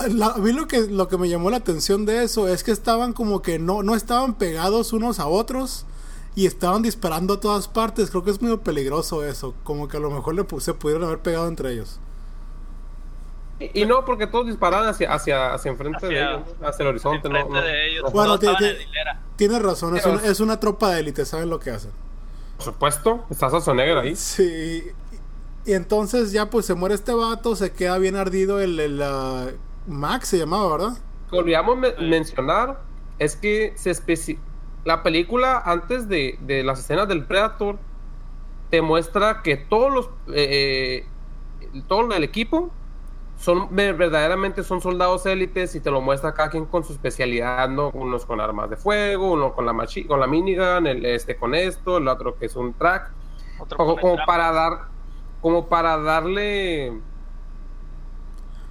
[0.07, 2.71] La- a mí lo que, lo que me llamó la atención de eso es que
[2.71, 5.85] estaban como que no, no estaban pegados unos a otros
[6.35, 8.09] y estaban disparando a todas partes.
[8.09, 9.53] Creo que es muy peligroso eso.
[9.63, 11.99] Como que a lo mejor le se pudieron haber pegado entre ellos.
[13.59, 16.89] Y, y no, porque todos disparaban hacia, hacia, hacia enfrente de Hacia- ellos, hacia el
[16.89, 17.49] horizonte, ¿no?
[17.49, 18.11] No- de ellos.
[18.13, 18.39] Bueno.
[19.35, 21.91] Tienes razón, es, una- es una tropa de élite, saben lo que hacen.
[22.57, 24.15] Por supuesto, está Schwarzenegger ahí.
[24.15, 24.83] Sí.
[25.65, 29.01] Y entonces ya pues se muere este vato, se queda bien ardido el, el,
[29.87, 30.97] Max se llamaba, ¿verdad?
[31.29, 32.79] que olvidamos me- mencionar
[33.19, 34.39] es que se especi-
[34.83, 37.77] la película antes de, de las escenas del Predator
[38.71, 41.05] te muestra que todos los eh,
[41.61, 42.71] eh, todo el equipo
[43.37, 47.69] son ver- verdaderamente son soldados élites y te lo muestra cada quien con su especialidad,
[47.69, 47.89] ¿no?
[47.91, 51.53] Unos con armas de fuego, uno con la machi con la minigun, el este con
[51.55, 53.11] esto, el otro que es un track,
[53.59, 54.71] Otro como, para dar
[55.41, 56.99] como para darle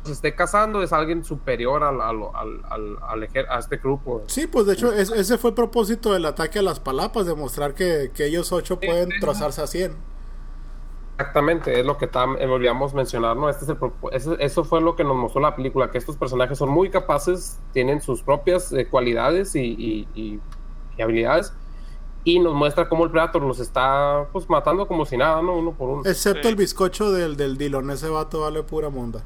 [0.09, 4.23] se esté casando es alguien superior al, al, al, al- al ejer- a este grupo
[4.27, 7.75] Sí, pues de hecho es- ese fue el propósito del ataque a las palapas, demostrar
[7.75, 9.95] que, que ellos ocho pueden trozarse a 100.
[11.19, 14.65] exactamente es lo que tam- eh, olvidamos mencionar no este es el propo- eso, eso
[14.65, 18.23] fue lo que nos mostró la película que estos personajes son muy capaces tienen sus
[18.23, 20.41] propias eh, cualidades y, y- y-
[20.97, 21.53] y habilidades
[22.25, 25.73] y nos muestra cómo el Predator los está pues matando como si nada no uno
[25.73, 26.49] por uno Excepto Sí.
[26.49, 29.23] el bizcocho del, del Dillon, ese vato vale pura monda.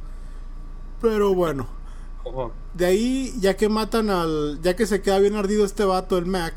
[1.02, 1.66] Pero bueno,
[2.74, 4.60] de ahí ya que matan al...
[4.62, 6.54] Ya que se queda bien ardido este vato, el Mac,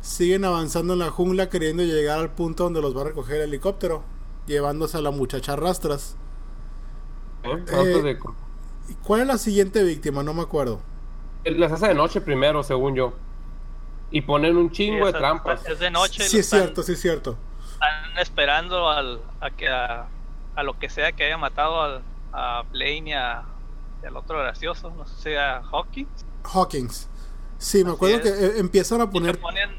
[0.00, 3.48] siguen avanzando en la jungla queriendo llegar al punto donde los va a recoger el
[3.48, 4.02] helicóptero,
[4.46, 6.16] llevándose a la muchacha a rastras.
[7.42, 8.16] ¿Eh?
[8.88, 10.22] ¿Y ¿Cuál es la siguiente víctima?
[10.22, 10.80] No me acuerdo.
[11.44, 13.12] les hace de noche primero según yo
[14.10, 16.22] y ponen un Sí, chingo de trampas Es de noche.
[16.28, 17.36] Sí es están- cierto, sí es cierto.
[17.72, 20.06] Están esperando al, a que a,
[20.54, 22.02] a lo que sea que haya matado al,
[22.34, 23.44] a Blaine y, a-
[24.02, 26.08] y al otro gracioso, no sé si a Hawkins.
[26.44, 27.08] Hawkins.
[27.58, 28.22] Sí, me Así acuerdo es.
[28.22, 29.40] que eh, empiezan a poner...
[29.40, 29.70] ponen,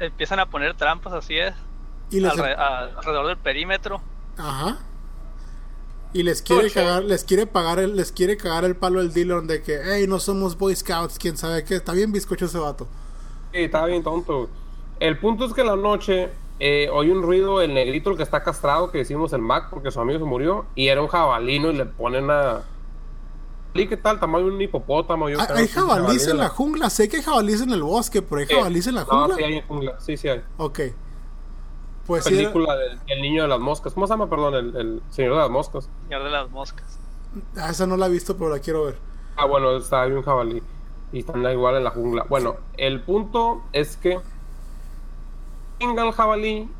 [0.00, 1.54] empiezan a poner trampas, así es,
[2.10, 4.02] Y les, alre- a- alrededor del perímetro.
[4.36, 4.78] Ajá.
[6.12, 9.46] Y les quiere cagar, les quiere pagar el, les quiere cagar el palo el Dillon
[9.46, 12.86] de que, hey, no somos Boy Scouts, quién sabe qué, está bien bizcocho ese vato.
[13.52, 14.48] Sí, estaba bien tonto.
[14.98, 18.22] El punto es que en la noche eh, oye un ruido, el negrito, el que
[18.22, 21.70] está castrado, que decimos el Mac, porque su amigo se murió, y era un jabalino
[21.70, 22.62] y le ponen a...
[23.74, 24.18] ¿Y qué tal?
[24.18, 25.28] Tamaño un hipopótamo.
[25.28, 27.70] Yo Hay, creo, hay sí, jabalís jabalí en la jungla, sé que hay jabalís en
[27.72, 29.36] el bosque, pero hay Eh, jabalís en la No, jungla.
[29.36, 30.42] sí hay en jungla, sí, sí hay.
[30.56, 30.80] Ok.
[32.06, 33.92] Pues sí, era- Película del El niño de las moscas.
[33.92, 34.54] ¿Cómo se llama, perdón?
[34.54, 35.90] El, el señor de las moscas.
[36.04, 36.98] Señor de las moscas.
[37.58, 38.96] ah, esa no la he visto, pero la quiero ver.
[39.36, 40.62] Ah, bueno, está ahí un jabalí.
[41.12, 42.24] Y están igual en la jungla.
[42.30, 44.20] Bueno, el punto es que
[45.78, 46.70] venga el jabalí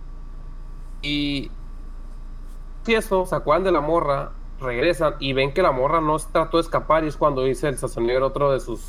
[1.02, 1.50] y
[2.86, 6.62] eso, se acuerdan de la morra, regresan y ven que la morra no trató de
[6.62, 8.80] escapar y es cuando dice el Schwarzenegger otro de sus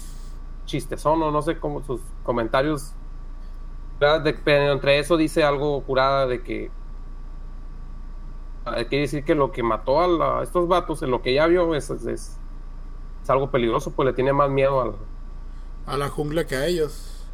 [0.65, 2.93] chistes o no sé cómo sus comentarios.
[3.99, 6.65] pero entre eso dice algo curada de que
[8.75, 11.31] eh, quiere decir que lo que mató a, la- a estos vatos, en lo que
[11.31, 12.37] ella vio, es, es, es-
[13.23, 14.93] es algo peligroso, pues le tiene más miedo al
[15.87, 17.25] A la jungla que a ellos.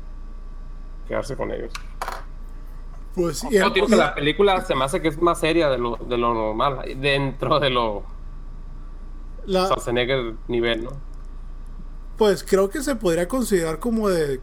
[1.07, 1.73] quedarse con ellos.
[3.15, 5.69] Pues y Yo el- digo que la película se me hace que es más seria
[5.69, 8.03] de lo, de lo normal, dentro de lo
[9.45, 10.91] la- Schwarzenegger nivel, ¿no?
[12.17, 14.39] pues creo que se podría considerar como de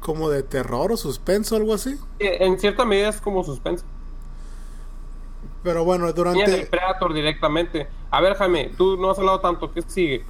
[0.00, 1.98] como de terror o suspenso algo así.
[2.18, 3.84] En cierta medida es como suspenso.
[5.62, 7.86] Pero bueno, Ni en el durante Predator directamente.
[8.10, 10.24] A ver, Jaime, tú no has hablado tanto, ¿qué sigue?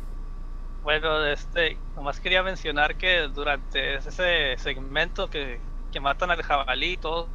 [0.82, 5.60] Bueno, este, nomás quería mencionar que durante ese segmento que,
[5.92, 7.28] que matan al jabalí, todos,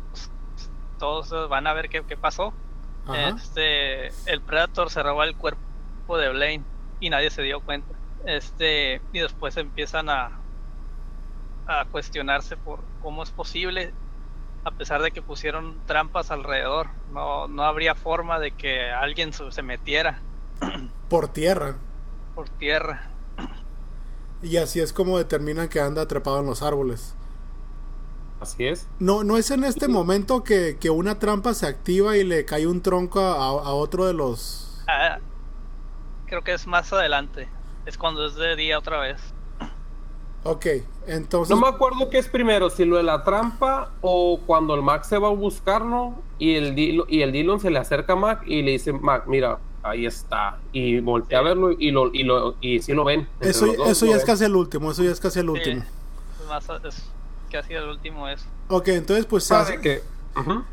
[0.98, 2.54] todos van a ver qué, qué pasó.
[3.08, 3.30] Ajá.
[3.30, 6.64] Este, el Predator se robó el cuerpo de Blaine
[7.00, 7.94] y nadie se dio cuenta.
[8.26, 10.42] Este, y después empiezan a,
[11.68, 13.94] a cuestionarse por cómo es posible,
[14.64, 16.88] a pesar de que pusieron trampas alrededor.
[17.12, 20.24] No, no habría forma de que alguien se se metiera
[21.10, 21.78] por tierra.
[22.34, 23.12] por tierra.
[24.42, 27.16] Y así es como determinan que anda atrapado en los árboles.
[28.39, 28.88] Así es.
[29.00, 32.67] No, no es en este momento que, que una trampa se activa y le cae
[32.67, 34.84] un tronco a, a otro de los.
[34.88, 35.19] Ah,
[36.28, 37.48] creo que es más adelante.
[37.86, 39.21] Es cuando es de día otra vez.
[40.43, 40.65] Ok,
[41.08, 41.56] entonces.
[41.56, 45.04] No me acuerdo qué es primero, si lo de la trampa o cuando el Mac
[45.04, 48.43] se va a buscarlo y el, Dilo- y el Dillon se le acerca a Mac
[48.45, 50.60] y le dice, Mac, mira, ahí está.
[50.71, 53.28] Y voltea a verlo y lo y lo y sí lo ven.
[53.39, 55.82] Eso, dos eso lo ya es casi el último, eso ya es casi el último.
[56.41, 57.04] Es más, es
[57.56, 58.46] casi el último es.
[58.68, 60.02] Ok, entonces pues se hace, que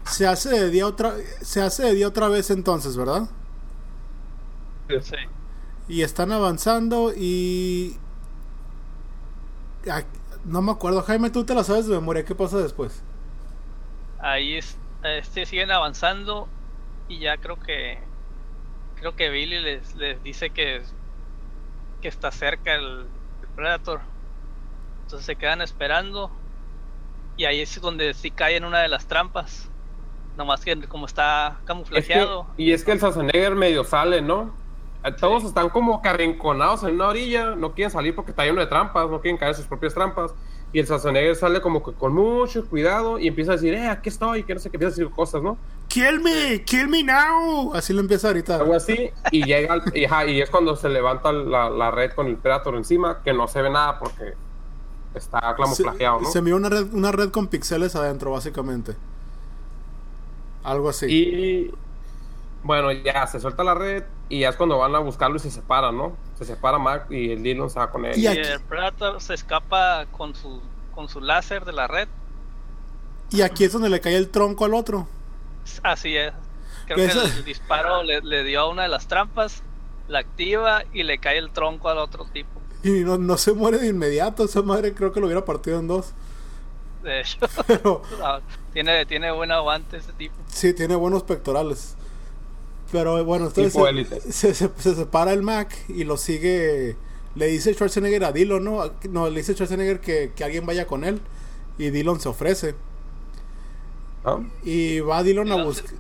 [0.05, 3.29] se hace de día otra se hace de día otra vez entonces, ¿verdad?
[4.89, 5.17] Sí.
[5.89, 7.97] Y están avanzando y
[10.45, 13.03] no me acuerdo, Jaime, tú te la sabes de memoria, ¿qué pasa después?
[14.19, 16.49] Ahí es- este, siguen avanzando
[17.09, 17.99] y ya creo que
[18.97, 20.83] creo que Billy les, les dice que,
[22.01, 23.11] que está cerca el,
[23.43, 24.01] el Predator.
[25.05, 26.31] Entonces se quedan esperando
[27.37, 29.69] y ahí es donde sí cae en una de las trampas.
[30.37, 32.47] Nomás que como está Es que- camuflajeado.
[32.57, 34.55] y es que el Schwarzenegger medio sale, ¿no?
[35.05, 38.61] Eh, Todos están como que arrinconados en una orilla, no quieren salir porque está lleno
[38.61, 40.33] de trampas, no quieren caer en sus propias trampas.
[40.73, 44.09] Y el Schwarzenegger sale como que con mucho cuidado y empieza a decir, eh, aquí
[44.09, 45.59] estoy, que no sé qué, empieza a decir cosas, ¿no?
[45.89, 47.75] Kill me, kill me now.
[47.75, 48.61] Así lo empieza a gritar.
[48.63, 52.13] Algo así, y llega, al- y, ajá, y es cuando se levanta la, la red
[52.13, 54.33] con el Predator encima, que no se ve nada porque
[55.19, 56.31] está camuflajeado, se, ¿no?
[56.31, 58.97] se mira una red, una red con píxeles adentro, básicamente.
[60.63, 61.07] Algo así.
[61.07, 61.75] Y
[62.63, 65.51] bueno, ya se suelta la red y ya es cuando van a buscarlo y se
[65.51, 66.17] separan, ¿no?
[66.39, 68.17] Se separa Mac y el Dillon se va con él.
[68.17, 70.61] Y el Predator se escapa con su
[70.95, 72.09] con su láser de la red.
[73.31, 75.09] Y aquí es donde le cae el tronco al otro.
[75.83, 76.33] Así es.
[76.87, 79.63] Creo Que el disparo le, le dio a una de las trampas,
[80.09, 82.62] la activa y le cae el tronco al otro tipo.
[82.85, 84.45] Y no, no se muere de inmediato.
[84.45, 86.13] Esa madre creo que lo hubiera partido en dos.
[87.03, 88.41] De hecho, Pero ah,
[88.73, 90.35] tiene, tiene buen aguante ese tipo.
[90.49, 91.97] sí, tiene buenos pectorales.
[92.91, 96.97] Pero bueno, entonces se, se, se- se separa el Mac y lo sigue.
[97.35, 98.93] Le dice Schwarzenegger a Dillon, ¿no?
[99.09, 101.21] No, le dice Schwarzenegger que, que alguien vaya con él.
[101.79, 102.75] Y Dillon se ofrece.
[104.25, 104.45] ¿no?
[104.63, 105.91] Y va Dillon a buscar.
[105.91, 105.97] se-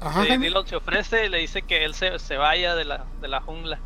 [0.00, 0.24] Ajá.
[0.24, 0.36] Sí.
[0.38, 3.42] Dillon se ofrece y le dice que él se, se vaya de la, de la
[3.42, 3.78] jungla.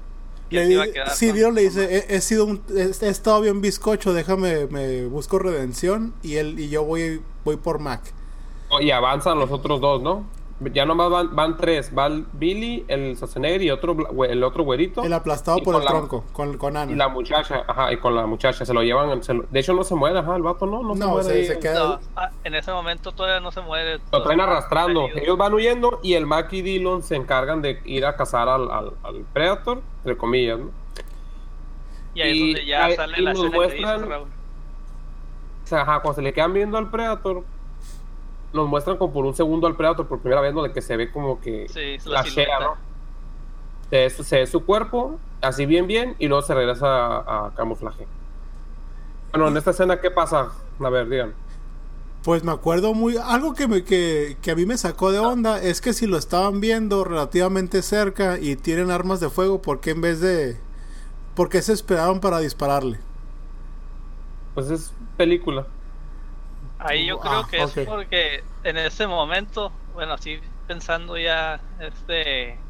[0.51, 3.61] Le a quedar sí, Dillon le dice, he, he sido un, he, he estado bien
[3.61, 8.13] bizcocho, déjame, me busco redención y él y yo voy, voy por Mac.
[8.69, 10.25] Oh, Y avanzan los otros dos, ¿no?
[10.73, 11.93] Ya nomás van, van tres.
[11.97, 15.03] Va el Billy, el Schwarzenegger y otro, el otro güerito.
[15.03, 16.93] El aplastado por con el la- tronco, con, con Ana.
[16.93, 18.65] Y la muchacha, ajá, y con la muchacha.
[18.65, 19.23] Se lo llevan.
[19.23, 21.25] se lo- de hecho, no se muere, ajá, el vato no, no, se muere.
[21.29, 21.45] se- ahí.
[21.47, 24.01] se queda- No, ah, en ese momento todavía no se muere.
[24.13, 25.05] Lo traen arrastrando.
[25.07, 25.19] Herido.
[25.23, 28.71] Ellos van huyendo y el Mac y Dillon se encargan de ir a cazar al,
[28.71, 30.71] al, al Predator, entre comillas, ¿no?
[32.15, 34.29] Y ahí es y donde ya sale y la nos escena que dices, muestran- Raúl.
[35.65, 37.43] O sea, ajá, cuando se le quedan viendo al Predator,
[38.55, 41.11] nos muestran como por un segundo al Predator por primera vez, donde que se ve
[41.13, 42.23] como que Sí, la.
[42.61, 42.77] ¿no?
[43.91, 47.47] Se ve, su- se ve su cuerpo, así bien, bien, y luego se regresa a,
[47.47, 48.07] a camuflaje.
[49.33, 50.53] Bueno, en esta escena, ¿qué pasa?
[50.81, 51.35] A ver, digan.
[52.23, 53.19] Pues me acuerdo muy...
[53.19, 56.17] Algo que, me, que, que a mí me sacó de onda es que si lo
[56.17, 60.57] estaban viendo relativamente cerca y tienen armas de fuego, ¿por qué en vez de...
[61.35, 62.99] ¿Por qué se esperaron para dispararle?
[64.55, 65.67] Pues es película.
[66.85, 72.67] Ahí yo creo Ah, que es porque en ese momento, bueno, así pensando ya, este,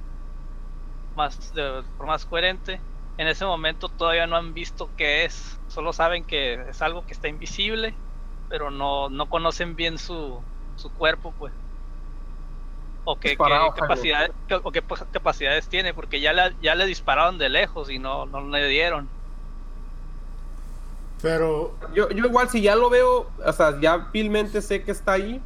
[1.15, 2.85] más de forma más coherente.
[3.17, 7.13] En ese momento todavía no han visto qué es, solo saben que es algo que
[7.15, 8.01] está invisible,
[8.49, 11.55] pero no, no conocen bien su, su cuerpo, pues.
[13.07, 13.37] O qué
[13.75, 17.99] capacidades, o qué pues, capacidades tiene, porque ya le, ya le dispararon de lejos y
[17.99, 19.13] no, no le dieron.
[21.25, 25.13] Pero, Yo, yo igual si ya lo veo, o sea, ya vilmente sé que está
[25.13, 25.41] ahí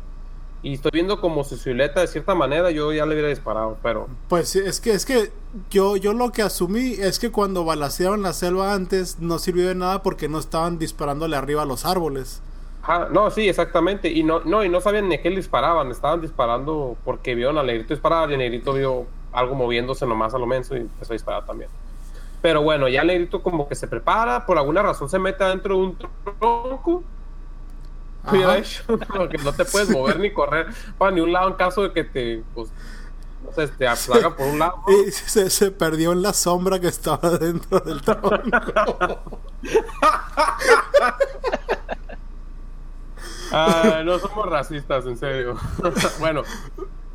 [0.61, 4.09] y estoy viendo como su silueta de cierta manera, yo ya le hubiera disparado, pero
[4.29, 5.31] pues es que, es que
[5.71, 9.77] yo, yo lo que asumí es que cuando balacearon la selva antes no sirvió de
[9.77, 12.43] nada porque no estaban disparándole arriba a los árboles.
[12.83, 14.11] Ajá, no, sí, exactamente.
[14.11, 15.91] Y no, no, y no sabían ni a qué le disparaban.
[15.91, 20.39] Estaban disparando porque vieron al negrito disparar y el negrito vio algo moviéndose nomás a
[20.39, 21.71] lo menos y empezó a disparar también.
[22.41, 25.77] Pero bueno, ya el negrito como que se prepara, por alguna razón se mete adentro
[25.77, 25.99] de un
[26.39, 27.03] tronco.
[29.17, 30.67] Porque no te puedes mover ni correr
[30.99, 32.69] para ni un lado en caso de que te, pues,
[33.45, 34.77] no sé, te aplaga por un lado.
[35.07, 39.41] Y se, se perdió en la sombra que estaba dentro del tronco.
[43.51, 45.57] Ah, no somos racistas, en serio.
[46.21, 46.43] bueno,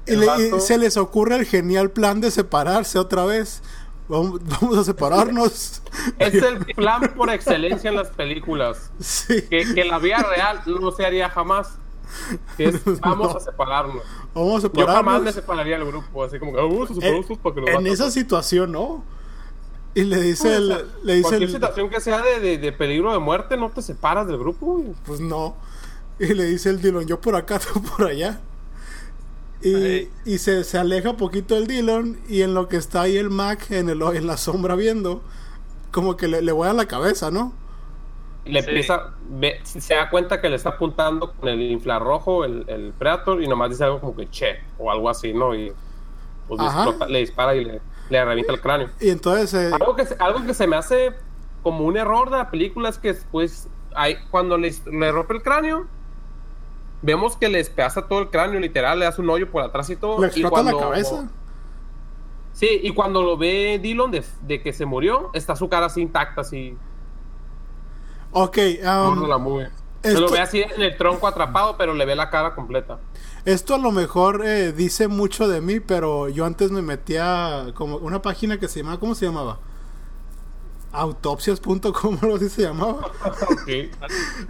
[0.08, 3.62] Y, le- vato- se les ocurre el genial plan de separarse otra vez.
[4.08, 5.82] Vamos, vamos a separarnos.
[6.20, 8.92] es el plan por excelencia en las películas.
[9.00, 9.42] Sí.
[9.50, 11.78] que, que la vida real no se haría jamás.
[12.58, 13.38] Es, vamos No.
[13.38, 14.04] a separarnos.
[14.36, 15.34] Vamos a Yo jamás me separarnos.
[15.36, 17.76] separaría del grupo, así como que "Ah, vamos a En, separarnos para que nos en
[17.76, 17.94] maten".
[17.94, 19.04] esa situación, ¿no?
[19.96, 22.58] Y le dice O el, sea, le dice cualquier el, situación que sea de, de-
[22.58, 24.66] de peligro de muerte, no te separas del grupo.
[24.78, 24.94] güey.
[25.06, 25.56] pues no.
[26.20, 28.40] Y le dice el Dillon, yo por acá, tú por allá.
[29.64, 33.30] Y, y se, se aleja poquito el Dillon y en lo que está ahí el
[33.30, 35.22] Mac en, el, en la sombra viendo,
[35.92, 37.54] como que le, le voy a la cabeza, ¿no?
[38.46, 38.68] Le Sí.
[38.70, 43.42] empieza, ve- se da cuenta que le está apuntando con el infrarrojo, el, el Predator,
[43.42, 45.56] y nomás dice algo como que che, o algo así, ¿no?
[45.56, 45.72] Y
[46.48, 46.84] pues, le, Ajá.
[46.90, 48.90] explota- le dispara y le, le revienta el cráneo.
[49.00, 51.14] Y entonces, eh, Algo que, se- algo que se me hace
[51.62, 55.42] como un error de la película es que después, hay, cuando le, le rompe el
[55.42, 55.88] cráneo,
[57.04, 59.96] vemos que le despedaza todo el cráneo, literal, le hace un hoyo por atrás y
[59.96, 60.20] todo.
[60.20, 61.30] le y explota la cuando- cabeza.
[62.54, 66.02] Sí, y cuando lo ve Dillon de, de que se murió, está su cara así
[66.02, 66.78] intacta, así.
[68.32, 69.72] Ok, um, la.
[70.04, 73.00] Se lo ve así en el tronco atrapado, pero le ve la cara completa.
[73.46, 77.98] Esto a lo mejor eh, dice mucho de mí, pero yo antes me metía como
[77.98, 79.60] una página que se llamaba, ¿cómo se llamaba?
[80.94, 83.12] Autopsias.com, algo así se llamaba.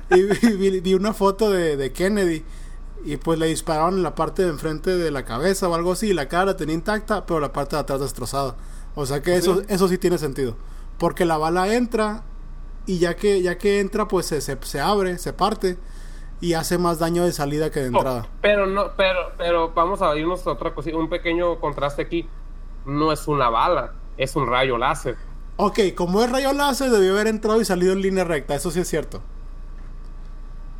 [0.09, 2.43] Y vi, vi- vi una foto de, de Kennedy
[3.05, 6.09] y pues le dispararon en la parte de enfrente de la cabeza o algo así
[6.09, 8.55] y la cara la tenía intacta, pero la parte de atrás destrozada.
[8.95, 10.55] O sea que eso, eso sí tiene sentido.
[10.99, 12.23] Porque la bala entra
[12.85, 15.77] y ya que, ya que entra pues se, se, se abre, se parte
[16.41, 18.27] y hace más daño de salida que de Oh, entrada.
[18.41, 22.27] pero no, pero, pero vamos a irnos a otra cosita, un pequeño contraste aquí.
[22.85, 25.15] No es una bala, es un rayo láser.
[25.55, 28.79] Ok, como es rayo láser, debió haber entrado y salido en línea recta, eso sí
[28.79, 29.21] es cierto.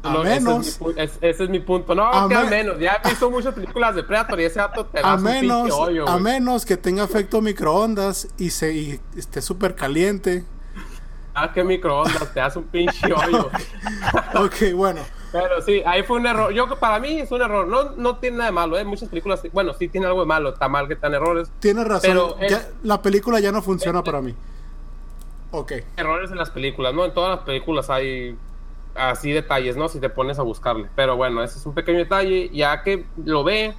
[0.05, 1.95] A ese es menos, mi pu- es- ese es mi punto.
[1.95, 2.77] No, A que me- menos.
[2.79, 6.17] Ya he visto muchas películas de Predator y ese dato te a menos, hoyo, a
[6.19, 10.43] menos que tenga efecto microondas y se y esté súper caliente.
[11.35, 13.49] Ah, que microondas, te hace un pinche hoyo.
[14.35, 14.99] Ok, bueno.
[15.31, 16.51] Pero sí, ahí fue un error.
[16.53, 17.67] Yo para mí es un error.
[17.67, 18.83] No, no tiene nada de malo, ¿eh?
[18.83, 20.49] Muchas películas, bueno, sí tiene algo de malo.
[20.49, 21.49] Está mal que están errores.
[21.59, 22.01] Tienes razón.
[22.09, 24.35] Pero ya- es- la película ya no funciona para mí.
[25.55, 25.71] Ok.
[25.97, 27.05] Errores en las películas, ¿no?
[27.05, 28.35] En todas las películas hay
[28.95, 29.87] así detalles, ¿no?
[29.87, 30.89] Si te pones a buscarle.
[30.95, 32.49] Pero bueno, ese es un pequeño detalle.
[32.51, 33.75] Ya que lo ve,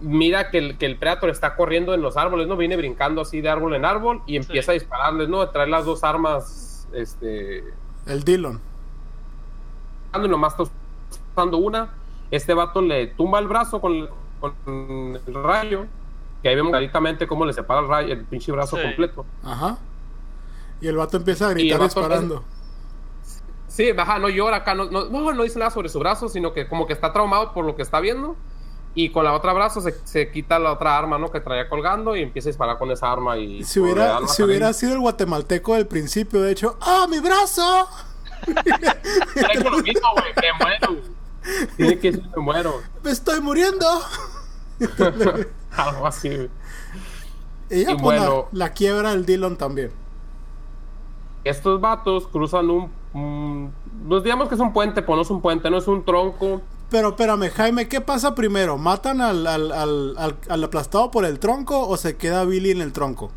[0.00, 2.56] mira que el, que el Predator está corriendo en los árboles, ¿no?
[2.56, 5.48] Viene brincando así de árbol en árbol y empieza a dispararles, ¿no?
[5.50, 7.64] Trae las dos armas, este...
[8.06, 8.60] El Dillon.
[10.14, 10.72] y nomás está
[11.34, 11.90] usando una.
[12.30, 14.08] Este vato le tumba el brazo con,
[14.40, 15.86] con el rayo.
[16.40, 18.82] Que ahí vemos claramente cómo le separa el rayo, el pinche brazo Sí.
[18.82, 19.26] completo.
[19.42, 19.78] Ajá.
[20.80, 22.44] Y el vato empieza a gritar disparando.
[23.68, 26.66] Sí, baja, no llora acá, no, no, no, dice nada sobre su brazo, sino que
[26.66, 28.36] como que está traumado por lo que está viendo.
[28.94, 31.30] Y con la otra brazo se, se quita la otra arma, ¿no?
[31.30, 33.36] Que traía colgando y empieza a disparar con esa arma.
[33.36, 37.86] Y Si hubiera, si hubiera sido el guatemalteco del principio, de hecho, ¡ah, mi brazo!
[38.46, 41.02] Lo mismo, güey, me muero.
[41.76, 42.80] Tiene que decir, me muero.
[43.02, 43.86] ¡Me estoy muriendo!
[45.76, 46.50] Algo así, güey.
[47.68, 48.48] Y pues, la- bueno.
[48.52, 49.90] la, quiebra del Dillon también.
[51.48, 52.90] Estos vatos cruzan un.
[53.14, 53.72] un-
[54.08, 56.60] pues digamos que es un puente, pues no es un puente, no es un tronco.
[56.90, 58.78] Pero espérame, Jaime, ¿qué pasa primero?
[58.78, 62.80] ¿Matan al, al, al, al- al aplastado por el tronco o se queda Billy en
[62.80, 63.30] el tronco?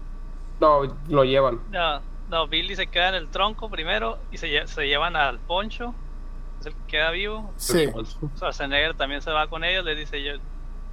[0.59, 1.59] No, lo llevan.
[1.71, 5.95] No, no, Billy se queda en el tronco primero y se, se llevan al Poncho,
[6.59, 7.51] es el que queda vivo.
[7.57, 7.87] Sí.
[8.35, 10.33] Schwarzenegger también se va con ellos, le dice yo,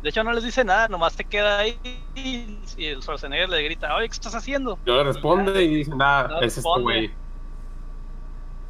[0.07, 1.77] De hecho, no les dice nada, nomás te queda ahí
[2.15, 4.79] y el Schwarzenegger le grita, oye, ¿qué estás haciendo?
[4.87, 7.13] Yo le responde y dice, nada, No es este güey.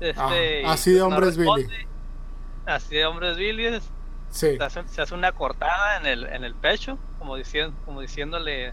[0.01, 1.69] Este, Ah, así de no hombre es Billy.
[2.65, 3.67] Así de hombre es Billy.
[3.67, 3.91] es-
[4.31, 4.57] Sí.
[4.57, 8.73] Se hace, se hace una cortada en el, en el pecho, como, diciendo, como diciéndole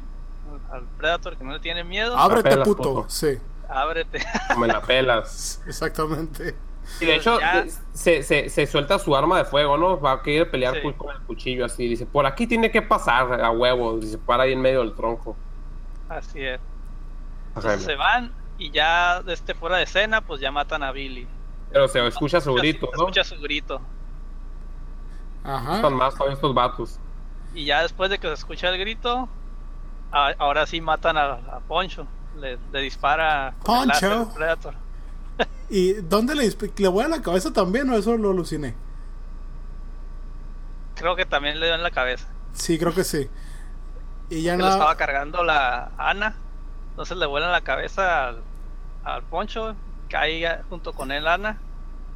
[0.71, 2.17] al Predator que no le tiene miedo.
[2.17, 2.75] Ábrete, puto.
[2.75, 3.05] puto.
[3.09, 4.25] Sí, Ábrete.
[4.57, 5.61] Me la pelas.
[5.67, 6.55] exactamente.
[6.99, 7.65] Y de hecho, Ya.
[7.93, 9.99] se, se, se suelta su arma de fuego, ¿no?
[9.99, 10.93] Va a querer pelear Sí.
[10.97, 11.87] con el cuchillo así.
[11.87, 13.97] Dice, por aquí tiene que pasar a huevo.
[13.99, 15.35] Y se para ahí en medio del tronco.
[16.09, 16.59] Así es.
[17.55, 21.27] Entonces se van y ya este, fuera de escena, pues ya matan a Billy.
[21.71, 23.03] Pero se escucha su grito, Se ¿no?
[23.03, 23.81] escucha su grito.
[25.43, 25.81] Ajá.
[25.81, 26.99] Son más todavía estos vatos.
[27.53, 29.27] Y ya después de que se escucha el grito,
[30.11, 32.07] a- ahora sí matan a, a Poncho.
[32.39, 34.29] Le, le dispara con el láser Poncho.
[34.29, 34.73] el Predator.
[35.69, 38.75] ¿Y dónde le le voy a la cabeza también o eso lo aluciné?
[40.95, 42.27] Creo que también le dio en la cabeza.
[42.53, 43.29] Sí, creo que sí.
[44.29, 46.35] Y ya Que lo estaba cargando la Ana.
[46.91, 48.43] Entonces le vuela la cabeza al,
[49.03, 49.75] al Poncho.
[50.09, 51.57] Cae junto con él Ana.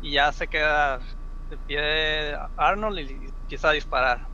[0.01, 0.99] Y ya se queda
[1.49, 4.27] de pie Arnold y empieza a disparar.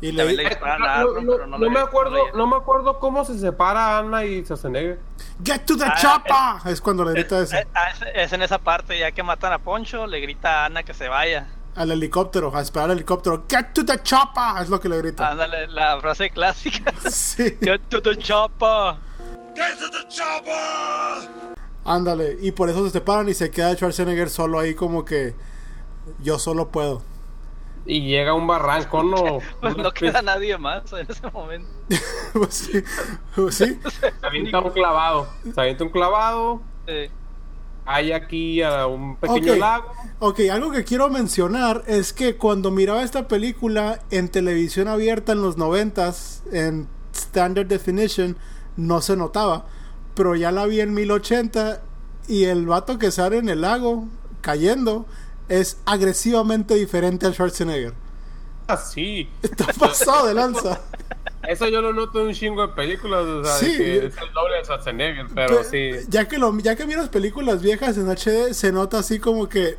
[0.00, 2.46] Y le le disparan a No, Arnold, no- pero no, no le- me acuerdo, no
[2.46, 5.00] me acuerdo cómo se separa Ana y Schwarzenegger.
[5.44, 6.70] Get to the Ah, chopper.
[6.72, 7.56] Es cuando le grita eso.
[7.56, 10.66] Eh, ah, es, es en esa parte, ya que matan a Poncho, le grita a
[10.66, 11.48] Ana que se vaya.
[11.74, 13.44] Al helicóptero, a esperar al helicóptero.
[13.48, 14.62] Get to the chopper.
[14.62, 15.30] Es lo que le grita.
[15.30, 16.92] Ándale, la frase clásica.
[17.10, 17.56] Sí.
[17.60, 18.94] Get to the chopper.
[19.56, 21.28] Get to the chopper!
[21.84, 22.36] Ándale.
[22.40, 25.34] Y por eso se separan y se queda Schwarzenegger solo ahí como que
[26.20, 27.02] yo solo puedo.
[27.88, 29.40] Y llega a un barranco, ¿no?
[29.60, 31.68] Pues no queda nadie más en ese momento.
[32.34, 32.82] Pues sí.
[33.34, 33.78] Pues sí.
[34.00, 35.26] Se avienta un clavado.
[35.54, 36.62] Se avienta un clavado.
[36.86, 37.10] Sí.
[37.86, 39.90] Hay aquí a un pequeño lago.
[40.18, 45.40] Ok, algo que quiero mencionar es que cuando miraba esta película en televisión abierta en
[45.40, 48.36] los noventas, en Standard Definition,
[48.76, 49.64] no se notaba.
[50.14, 51.80] Pero ya la vi en 1080
[52.28, 54.04] y el vato que sale en el lago
[54.42, 55.06] cayendo
[55.48, 57.94] es agresivamente diferente a Schwarzenegger.
[58.66, 59.28] Así.
[59.42, 60.80] Está pasado de lanza.
[61.48, 63.24] Eso yo lo noto en un chingo de películas.
[63.24, 63.76] O sea, Sí.
[63.76, 65.26] que es el doble de Schwarzenegger.
[65.34, 65.90] Pero sí.
[66.08, 69.76] Ya que, lo, ya que miras películas viejas en HD, se nota así como que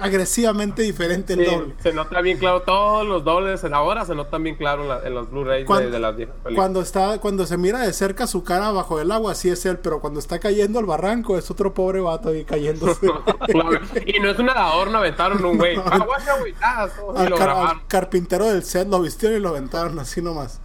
[0.00, 1.74] agresivamente diferente el Sí, doble.
[1.80, 5.14] se nota bien claro todos los dobles ahora se notan bien claro en, la- en
[5.14, 6.56] los Blu-rays de, las viejas películas.
[6.56, 9.78] Cuando está, cuando se mira de cerca su cara bajo el agua, así es él,
[9.78, 13.06] pero cuando está cayendo al barranco es otro pobre vato ahí cayéndose.
[13.46, 13.70] Claro,
[14.06, 15.76] y no es un nadador, no aventaron un güey.
[16.40, 20.60] Güey, ah, al, car- al carpintero del set lo vistieron y lo aventaron así nomás.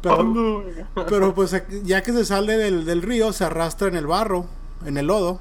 [0.00, 0.64] Pero,
[1.08, 4.46] pero pues ya que se sale del, del río, se arrastra en el barro,
[4.84, 5.38] en el lodo,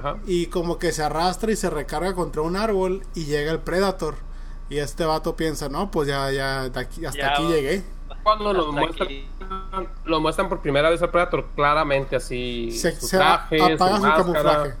[0.00, 0.16] Ajá.
[0.26, 4.14] y como que se arrastra y se recarga contra un árbol y llega el Predator.
[4.68, 7.84] Y este vato piensa, no, pues ya, ya, aquí- hasta Ya, aquí llegué.
[8.22, 9.08] Cuando lo muestran,
[10.04, 12.70] lo muestran por primera vez al Predator, claramente así.
[12.70, 14.16] Se, su se traje, apaga su, máscara.
[14.16, 14.74] camuflaje.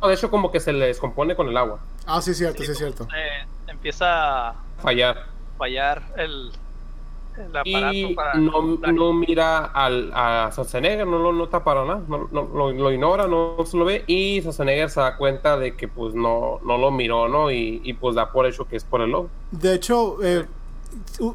[0.00, 1.80] No, de hecho, como que se le descompone con el agua.
[2.06, 3.08] Ah, sí, cierto, sí, es cierto.
[3.16, 5.26] Eh, empieza a Fallar.
[5.58, 6.52] fallar el,
[7.36, 12.02] el aparato Y para no, no mira al, a Schwarzenegger, no lo nota para nada,
[12.08, 15.76] no, no- lo, lo ignora, no se lo ve y Schwarzenegger se da cuenta de
[15.76, 17.50] que pues no, no lo miró, ¿no?
[17.50, 19.30] Y, y, pues da por hecho que es por el lobo.
[19.50, 20.46] De hecho, eh,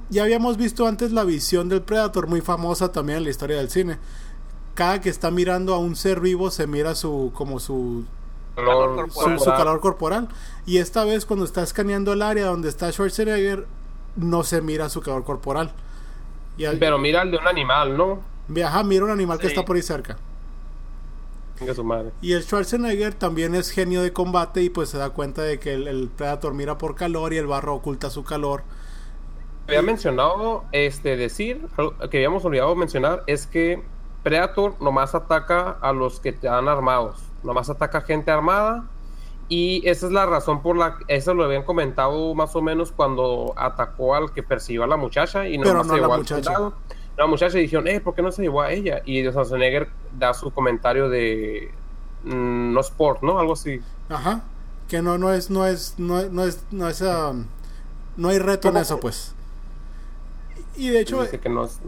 [0.10, 3.70] ya habíamos visto antes la visión del Predator, muy famosa también en la historia del
[3.70, 3.98] cine.
[4.76, 8.06] Cada que está mirando a un ser vivo se mira su como su
[8.56, 10.28] Calor su, su calor corporal.
[10.66, 13.68] Y esta vez cuando está escaneando el área donde está Schwarzenegger,
[14.16, 15.72] no se mira su calor corporal.
[16.60, 18.20] Y al- Pero mira el de un animal, ¿no?
[18.64, 20.18] Ajá, mira un animal que está por ahí cerca.
[21.60, 22.12] Venga su madre.
[22.22, 25.74] Y el Schwarzenegger también es genio de combate y pues se da cuenta de que
[25.74, 28.64] el, el Predator mira por calor y el barro oculta su calor.
[29.68, 33.84] Había mencionado, este, decir, algo que habíamos olvidado mencionar, es que
[34.24, 38.86] Predator nomás ataca a los que están armados, nomás ataca gente armada
[39.50, 43.54] y esa es la razón por la eso lo habían comentado más o menos cuando
[43.58, 46.20] atacó al que persiguió a la muchacha y Pero no se a la llevó al
[46.20, 46.44] muchacha.
[46.44, 46.74] soldado.
[47.18, 49.02] La muchacha dijeron, eh, ¿por qué no se llevó a ella?
[49.06, 51.72] Y Schwarzenegger da su comentario de
[52.24, 53.40] mm, no sport, ¿no?
[53.40, 53.82] Algo así.
[54.08, 54.42] Ajá.
[54.88, 57.46] Que no, no es, no es, no, no es, no es, um,
[58.16, 59.34] no hay reto en eso, pues.
[60.78, 61.80] Y de hecho, Dice que no es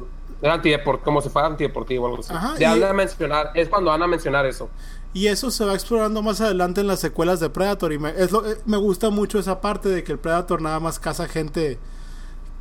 [0.42, 0.60] era
[1.04, 2.34] como si fuera antideportivo o algo así.
[2.34, 4.70] Ajá, Ya y- van a mencionar, es cuando van a mencionar eso.
[5.14, 7.92] Y eso se va explorando más adelante en las secuelas de Predator.
[7.94, 10.80] Y me, es lo- eh, me gusta mucho esa parte de que el Predator nada
[10.80, 11.78] más caza gente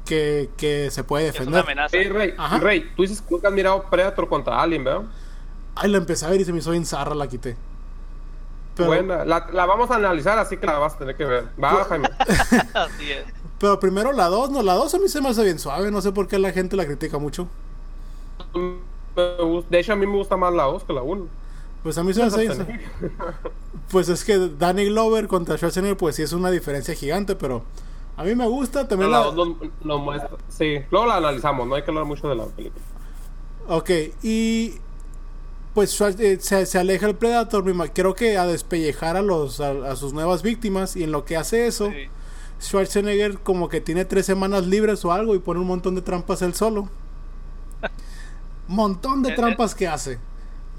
[0.04, 1.62] que, que se puede Es una defender.
[1.64, 1.96] amenaza.
[1.96, 2.58] Hey, Rey, Ajá.
[2.58, 5.02] Rey, tú dices que nunca has mirado Predator contra Alien, ¿verdad?
[5.76, 7.56] Ay, la empecé a ver y se me hizo bien zarra, la quité.
[8.74, 9.24] Pero, Buena.
[9.24, 11.48] La, la vamos a analizar, así que la vas a tener que ver.
[11.62, 12.08] Va, Jaime.
[12.74, 13.24] Así es.
[13.58, 16.00] Pero primero la 2, no, la 2 a mí se me hace bien suave, no
[16.00, 17.46] sé por qué la gente la critica mucho.
[19.68, 21.26] De hecho, a mí me gusta más la 2 que la 1.
[21.82, 22.80] Pues a mí se me hace.
[23.90, 27.64] Pues es que Danny Glover contra Schwarzenegger, pues sí es una diferencia gigante, pero
[28.16, 29.26] a mí me gusta también la la...
[29.26, 30.30] 2 nos, nos muestra.
[30.48, 32.84] Sí, luego la analizamos, no hay que hablar mucho de la película.
[33.66, 33.90] Ok,
[34.22, 34.74] y
[35.74, 39.96] pues eh, se, se aleja el Predator, creo que a despellejar a, los, a, a
[39.96, 42.08] sus nuevas víctimas, y en lo que hace eso, Sí.
[42.60, 46.42] Schwarzenegger como que tiene tres semanas libres o algo y pone un montón de trampas
[46.42, 46.90] él solo.
[48.68, 50.18] montón de Eh, eh, trampas que hace.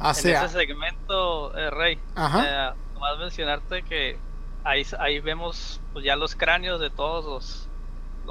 [0.01, 0.31] Hace...
[0.35, 2.71] en ese segmento, eh, Rey, Ajá.
[2.71, 4.17] eh, nomás mencionarte que
[4.63, 7.67] ahí, ahí vemos pues, ya los cráneos de todos los,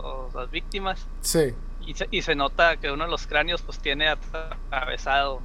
[0.02, 1.54] los- las víctimas Sí,
[1.86, 5.40] y se, y se nota que uno de los cráneos pues tiene atravesado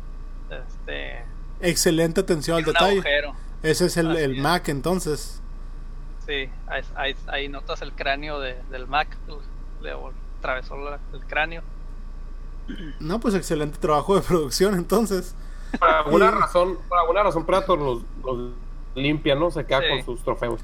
[0.49, 1.23] este
[1.61, 2.93] excelente atención al detalle.
[2.99, 3.33] agujero.
[3.63, 4.37] Ese es el, el.
[4.41, 5.41] Mac entonces.
[6.27, 9.15] Sí, ahí, ahí- ahí notas el cráneo de- del Mac,
[9.81, 9.93] le
[10.39, 11.63] atravesó la- el cráneo.
[12.99, 15.33] No, pues excelente trabajo de producción entonces.
[15.79, 18.51] Por alguna Y- razón, por alguna razón Predator los, los
[18.95, 19.51] limpia, ¿no?
[19.51, 19.87] Se queda Sí.
[19.89, 20.61] con sus trofeos.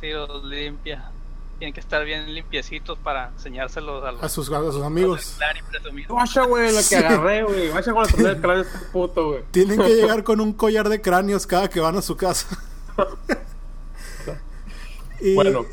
[0.00, 1.10] Sí, los limpia.
[1.58, 5.38] Tienen que estar bien limpiecitos para enseñárselos a los, A sus, a sus amigos.
[6.08, 6.94] Guacha, güey, la que Sí.
[6.96, 7.70] agarré, güey.
[7.70, 9.42] Guacha con la tornera del cráneo este puto, güey.
[9.50, 12.58] Tienen que llegar con un collar de cráneos cada que van a su casa.
[15.20, 15.64] y Bueno.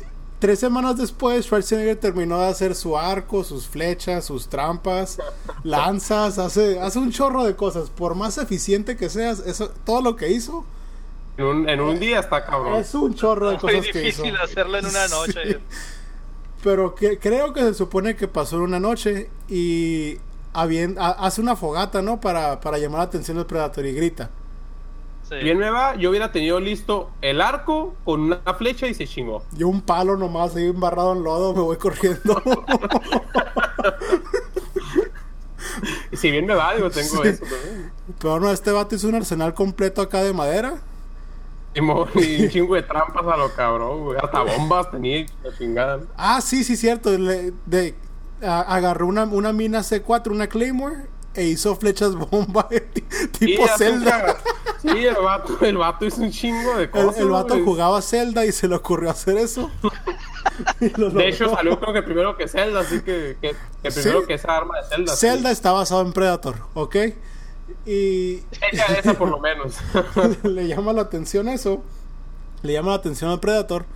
[0.42, 5.18] Tres semanas después, Schwarzenegger terminó de hacer su arco, sus flechas, sus trampas,
[5.62, 7.90] lanzas, hace, hace un chorro de cosas.
[7.90, 10.64] Por más eficiente que seas, eso, todo lo que hizo
[11.36, 12.80] En un, en un día está cabrón.
[12.80, 14.24] es un chorro de cosas que hizo.
[14.24, 15.40] difícil hacerlo en una noche.
[15.44, 15.56] Sí.
[16.64, 20.18] Pero que, creo que se supone que pasó en una noche y
[20.52, 22.20] hace una fogata, ¿no?
[22.20, 24.30] Para, para llamar la atención del Predator y grita.
[25.38, 25.44] Sí.
[25.44, 29.42] Bien me va, yo hubiera tenido listo el arco con una flecha y se chingó.
[29.56, 32.42] Yo un palo nomás ahí embarrado en lodo, me voy corriendo.
[36.10, 37.28] Y si bien me va, digo, tengo Sí.
[37.28, 37.92] eso también.
[38.18, 40.74] Pero no, este vato hizo un arsenal completo acá de madera.
[41.74, 42.06] Y, un
[42.50, 44.18] chingo de trampas a lo cabrón, güey.
[44.22, 46.00] Hasta bombas tenía la chingada.
[46.16, 47.16] Ah, sí, sí, cierto.
[47.16, 47.94] le- de,
[48.42, 52.68] a- agarró una, una mina C4, una Claymore, e hizo flechas bomba
[53.38, 54.36] tipo Zelda.
[54.82, 57.18] Sí, el vato, el vato hizo un chingo de El, cosas.
[57.18, 57.64] el vato güey.
[57.64, 59.70] jugaba Zelda y se le ocurrió hacer eso.
[60.80, 64.26] De hecho, salió creo que primero que Zelda, así que, que, que primero Sí.
[64.26, 65.16] que esa arma de Zelda.
[65.16, 66.96] Zelda está basado en Predator, ¿ok?
[67.86, 68.42] Y.
[68.72, 69.76] Esa, esa por lo menos.
[70.42, 71.82] le llama la atención eso.
[72.62, 73.86] Le llama la atención al Predator.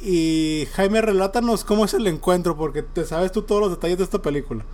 [0.00, 4.04] Y Jaime, relátanos cómo es el encuentro, porque te sabes tú todos los detalles de
[4.04, 4.64] esta película.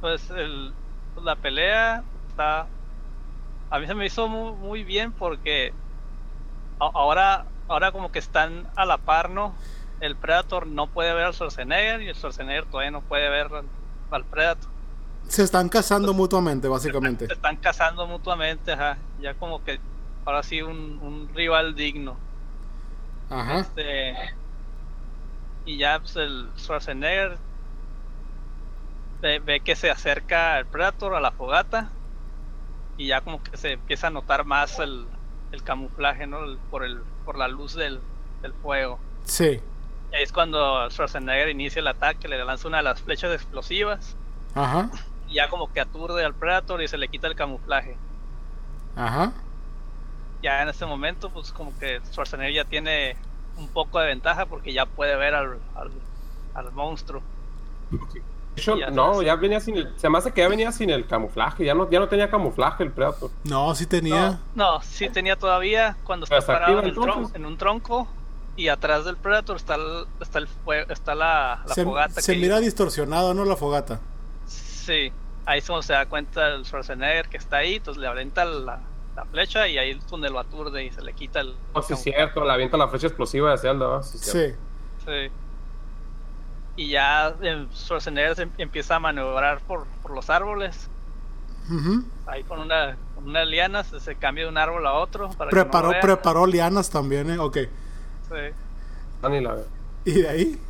[0.00, 0.72] Pues el,
[1.14, 2.66] pues, la pelea está.
[3.70, 5.72] A mí se me hizo muy, muy bien porque
[6.80, 9.54] a- ahora, ahora como que están a la par, ¿no?
[10.00, 13.64] El Predator no puede ver al Schwarzenegger y el Schwarzenegger todavía no puede ver al,
[14.10, 14.70] al Predator.
[15.28, 17.26] Se están casando mutuamente, básicamente.
[17.26, 18.96] Se están cazando mutuamente, ajá.
[19.20, 19.78] Ya como que
[20.24, 22.16] ahora sí un, un rival digno.
[23.28, 23.58] Ajá.
[23.58, 24.14] Este,
[25.66, 27.36] y ya pues, el Schwarzenegger
[29.20, 31.88] ve, ve que se acerca el Predator a la fogata
[32.96, 35.06] y ya como que se empieza a notar más el,
[35.52, 36.44] el camuflaje, ¿no?
[36.44, 38.00] El- por, el, por la luz del,
[38.42, 38.98] del fuego.
[39.24, 39.60] Sí.
[40.12, 44.16] Y ahí es cuando Schwarzenegger inicia el ataque, le lanza una de las flechas explosivas
[44.54, 44.90] Ajá.
[45.28, 47.96] y ya como que aturde al Predator y se le quita el camuflaje.
[48.96, 49.32] Ajá.
[50.42, 53.16] Ya en este momento pues como que Schwarzenegger ya tiene
[53.56, 55.90] un poco de ventaja porque ya puede ver al, al,
[56.54, 57.20] al monstruo.
[57.90, 57.98] De
[58.58, 61.06] hecho, Ya no, ya venía sin el, se me hace que ya venía sin el
[61.06, 63.30] camuflaje, ya no, ya no tenía camuflaje el Predator.
[63.44, 64.38] No, sí tenía.
[64.54, 67.36] No, no, sí tenía todavía cuando está parado en, el tron- entonces.
[67.36, 68.08] en un tronco
[68.56, 72.20] y atrás del Predator está el, está el fue- está la, la se fogata.
[72.20, 72.64] se que mira hizo.
[72.64, 73.44] distorsionado, ¿no?
[73.44, 74.00] La fogata.
[74.46, 75.12] Sí,
[75.46, 78.80] ahí es cuando se da cuenta el Schwarzenegger que está ahí, entonces le avienta la,
[79.16, 81.54] la flecha y ahí es donde lo aturde y se le quita el...
[81.72, 84.02] Oh, sí, el es cierto, le avienta la flecha explosiva de Zelda, ¿va?
[84.02, 84.58] Sí, cierto.
[85.04, 85.06] Sí.
[85.28, 85.32] Sí.
[86.78, 87.34] Y ya
[87.74, 90.88] Schwarzenegger se em- empieza a maniobrar por, por los árboles.
[91.68, 92.04] Ujú.
[92.26, 95.28] Ahí con una, con una liana se, se cambia de un árbol a otro.
[95.30, 97.38] Para que no Preparó, preparó lianas también, ¿eh?
[97.38, 97.56] Ok.
[98.28, 98.54] Sí.
[99.22, 99.66] Ah, ni la veo.
[100.04, 100.60] ¿Y de ahí?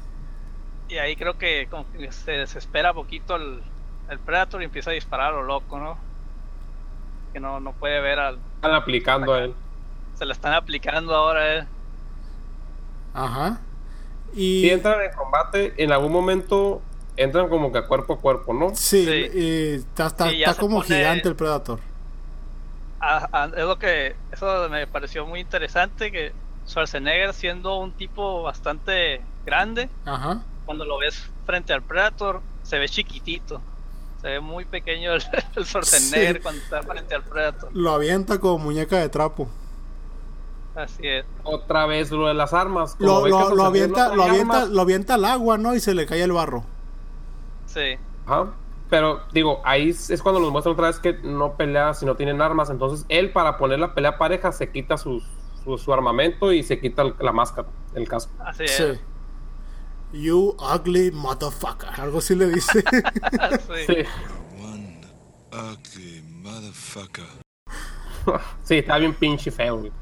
[0.89, 3.61] Y ahí creo que como que se desespera poquito el,
[4.09, 5.99] el Predator y empieza a disparar a lo loco, ¿no?
[7.35, 8.39] Que no, no puede ver al...
[8.57, 9.55] Están aplicando a él.
[10.15, 11.67] Se le están aplicando ahora, ¿eh?
[13.13, 13.61] Ajá.
[14.35, 14.63] Y...
[14.63, 16.83] Si entran en combate, en algún momento
[17.17, 18.75] entran como que a cuerpo a cuerpo, ¿no?
[18.75, 19.39] Sí, Sí.
[19.39, 21.81] y está, está- Sí, ya está se como pone- gigante el Predator.
[23.01, 24.15] Ah, ah, es lo que...
[24.33, 26.33] Eso me pareció muy interesante, que
[26.67, 29.89] Schwarzenegger siendo un tipo bastante grande.
[30.05, 30.43] Ajá.
[30.67, 33.61] Cuando lo ves frente al Predator, se ve chiquitito.
[34.21, 35.23] Se ve muy pequeño el,
[35.57, 36.43] el Schwarzenegger Sí.
[36.43, 37.71] cuando está frente al Predator.
[37.73, 39.49] Lo avienta como muñeca de trapo.
[40.79, 41.25] Así es.
[41.43, 42.95] Otra vez lo de las armas.
[42.95, 44.69] como Lo, lo, lo avienta, lo avienta, armas.
[44.71, 45.75] lo avienta al agua, ¿no?
[45.75, 46.65] Y se le cae el barro.
[47.67, 47.97] Sí.
[48.27, 48.53] Ajá.
[48.89, 52.15] Pero digo, ahí es es cuando nos muestran otra vez que no pelea si no
[52.17, 52.71] tienen armas.
[52.71, 55.25] Entonces él para poner la pelea pareja se quita sus-
[55.65, 58.33] su, su armamento y se quita el- la máscara, el casco.
[58.39, 58.77] Así es.
[58.77, 58.85] Sí.
[60.13, 61.89] You ugly motherfucker.
[62.01, 62.83] Algo así le dice.
[63.67, 63.85] Sí.
[63.87, 63.97] Sí,
[64.63, 65.01] One
[65.53, 67.27] ugly motherfucker.
[68.63, 69.93] sí, está bien pinche feo, güey.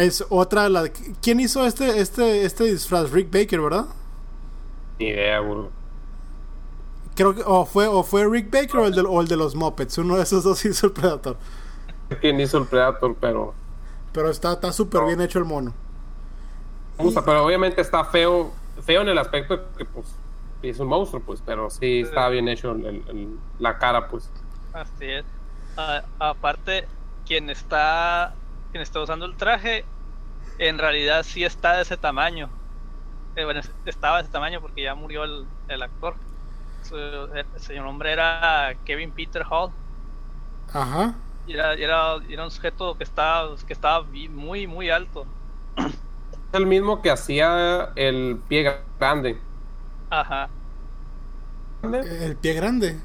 [0.00, 0.90] Es otra de las.
[1.22, 3.10] ¿Quién hizo este, este, este disfraz?
[3.10, 3.86] Rick Baker, ¿verdad?
[4.98, 5.68] Ni idea, güey.
[7.14, 9.54] Creo que o fue, o fue Rick Baker o el, de, o el de los
[9.54, 9.98] Muppets.
[9.98, 11.36] Uno de esos dos hizo el Predator.
[12.20, 13.54] quién hizo el Predator, pero.
[14.12, 15.72] Pero está está súper bien hecho el mono.
[16.98, 18.50] me gusta, pero obviamente está feo,
[18.84, 20.06] feo en el aspecto de que pues
[20.62, 24.28] es un monstruo, pues, pero sí está bien hecho el- el- la cara, pues.
[24.72, 25.24] Así es.
[26.18, 26.86] Aparte,
[27.26, 28.34] quien está,
[28.70, 29.84] quien está usando el traje,
[30.58, 32.48] en realidad sí está de ese tamaño.
[33.36, 36.14] Eh, bueno, estaba de ese tamaño porque ya murió el, el actor.
[36.82, 39.70] Su, el, su nombre era Kevin Peter Hall.
[40.72, 41.14] Ajá.
[41.46, 45.26] Y era, era, era un sujeto que estaba, que estaba muy, muy alto.
[45.76, 49.38] Es el mismo que hacía el pie grande.
[50.10, 50.48] Ajá.
[51.82, 53.00] El pie grande.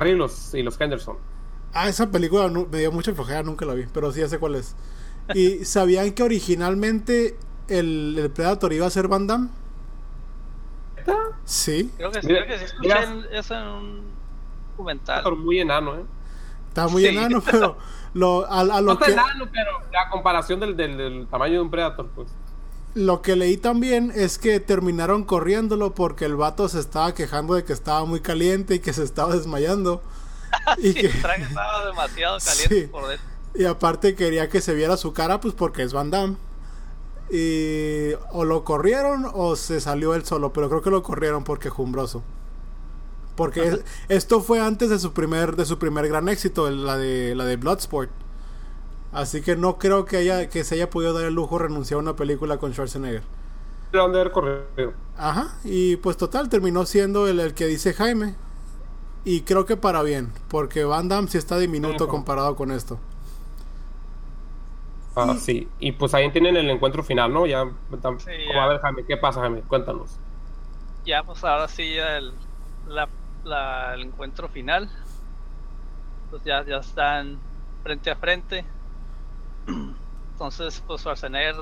[0.00, 1.18] Y los, y los Henderson.
[1.72, 4.56] Ah, esa película me dio mucha flojera, nunca la vi, pero sí ya sé cuál
[4.56, 4.76] es.
[5.32, 9.50] ¿Y sabían que originalmente el, el Predator iba a ser Van Damme?
[11.44, 13.04] Sí, Creo que, Mira, creo que sí escuché mira.
[13.04, 14.18] en- eso en un
[14.70, 15.22] documental.
[15.22, 16.06] Predator muy enano, ¿eh?
[16.68, 17.08] está muy Sí.
[17.08, 17.78] enano, pero
[18.14, 21.54] lo, a, a No lo, está que, enano, pero la comparación del, del, del tamaño
[21.54, 22.28] de un Predator, pues.
[22.94, 27.64] lo que leí también es que terminaron corriéndolo porque el vato se estaba quejando de
[27.64, 30.02] que estaba muy caliente y que se estaba desmayando.
[30.78, 32.86] y, Sí, que, el traje estaba demasiado caliente Sí.
[32.86, 33.26] por dentro.
[33.54, 36.36] y aparte quería que se viera su cara, pues porque es Van Damme.
[37.30, 41.68] Y o lo corrieron o se salió él solo, pero creo que lo corrieron porque
[41.70, 42.22] jumbroso.
[43.36, 47.34] Porque es- esto fue antes de su primer de su primer gran éxito, la de
[47.36, 48.10] la de Bloodsport.
[49.12, 51.98] Así que no creo que haya que se haya podido dar el lujo de renunciar
[51.98, 53.22] a una película con Schwarzenegger.
[53.92, 54.92] ¿De dónde haber corrido?
[55.16, 58.34] Ajá, y pues total terminó siendo el, el que dice Jaime.
[59.24, 62.98] Y creo que para bien, porque Van Damme sí está diminuto comparado con esto.
[65.16, 65.68] Ah, sí.
[65.80, 67.44] Y pues ahí tienen el encuentro final, ¿no?
[67.46, 67.64] Ya.
[68.00, 68.64] tam- Sí, ya.
[68.64, 69.60] a ver, Jaime, ¿qué pasa, Jaime?
[69.62, 70.16] Cuéntanos.
[71.04, 72.32] ya pues ahora sí ya el,
[72.86, 73.08] la,
[73.44, 74.88] la- el encuentro final
[76.30, 77.38] pues ya, ya están
[77.82, 78.64] frente a frente
[80.32, 81.56] entonces pues Schwarzenegger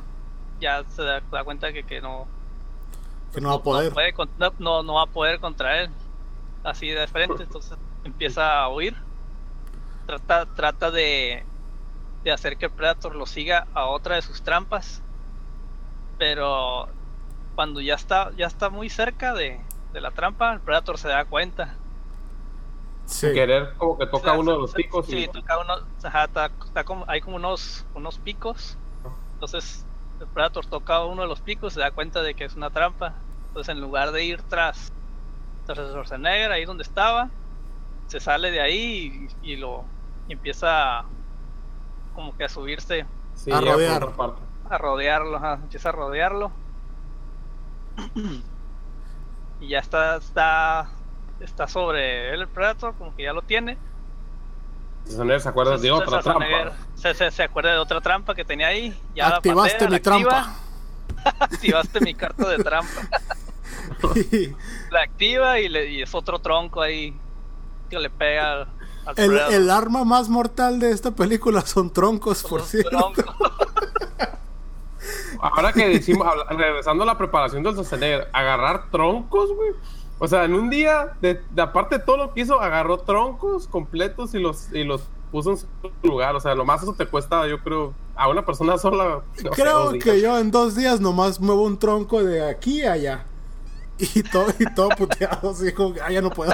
[0.60, 2.26] ya se da, da cuenta que, que no,
[3.32, 3.92] Que no va a poder.
[3.94, 5.90] puede con- no, no, no va a poder contra él
[6.68, 8.96] así de frente entonces empieza a huir.
[10.06, 11.44] Trata trata de
[12.24, 15.02] de hacer que el Predator lo siga a otra de sus trampas
[16.18, 16.88] pero
[17.54, 19.60] cuando ya está ya está muy cerca de,
[19.92, 21.74] de la trampa el Predator se da cuenta.
[23.06, 23.32] Sí.
[23.32, 26.24] Querer como que toca O sea, uno de los picos sí, y toca uno ajá,
[26.24, 28.76] está- está como, hay como unos unos picos.
[29.34, 29.86] Entonces
[30.20, 33.14] el Predator toca uno de los picos se da cuenta de que es una trampa.
[33.48, 34.92] Entonces en lugar de ir tras
[35.74, 37.30] tras el Schwarzenegger ahí donde estaba
[38.06, 39.84] se sale de ahí y, y lo
[40.28, 41.04] y empieza
[42.14, 44.02] como que a subirse sí, A ya por rodear.
[44.04, 44.42] otra parte.
[44.68, 46.50] a rodearlo, ajá, empieza a rodearlo.
[49.60, 50.88] y ya está, está,
[51.40, 53.76] está sobre él el Predator, como que ya lo tiene.
[55.04, 56.72] Schwarzenegger se acuerda de Entonces, otra trampa.
[56.94, 58.98] Se, se, se acuerda de otra trampa que tenía ahí.
[59.14, 61.44] Ya la Activaste patea, mi la activa, trampa.
[61.44, 63.00] activaste mi carta de trampa.
[64.90, 67.14] La activa y, le, y es otro tronco ahí
[67.90, 68.68] que le pega al,
[69.06, 72.90] al el, arma más mortal de esta película son troncos, por cierto.
[72.90, 73.22] tronco.
[75.40, 79.70] Ahora que decimos, regresando a la preparación del Schwarzenegger, agarrar troncos, güey.
[80.18, 83.68] O sea, en un día, de, de aparte de todo lo que hizo, agarró troncos
[83.68, 85.66] completos y los, y los puso en su
[86.02, 86.34] lugar.
[86.34, 89.22] O sea, lo más eso te cuesta, yo creo, a una persona sola.
[89.44, 93.24] no Creo que yo en dos días nomás muevo un tronco de aquí a allá.
[93.98, 96.52] Y todo, y todo puteado, así como que, ah, ya no puedo.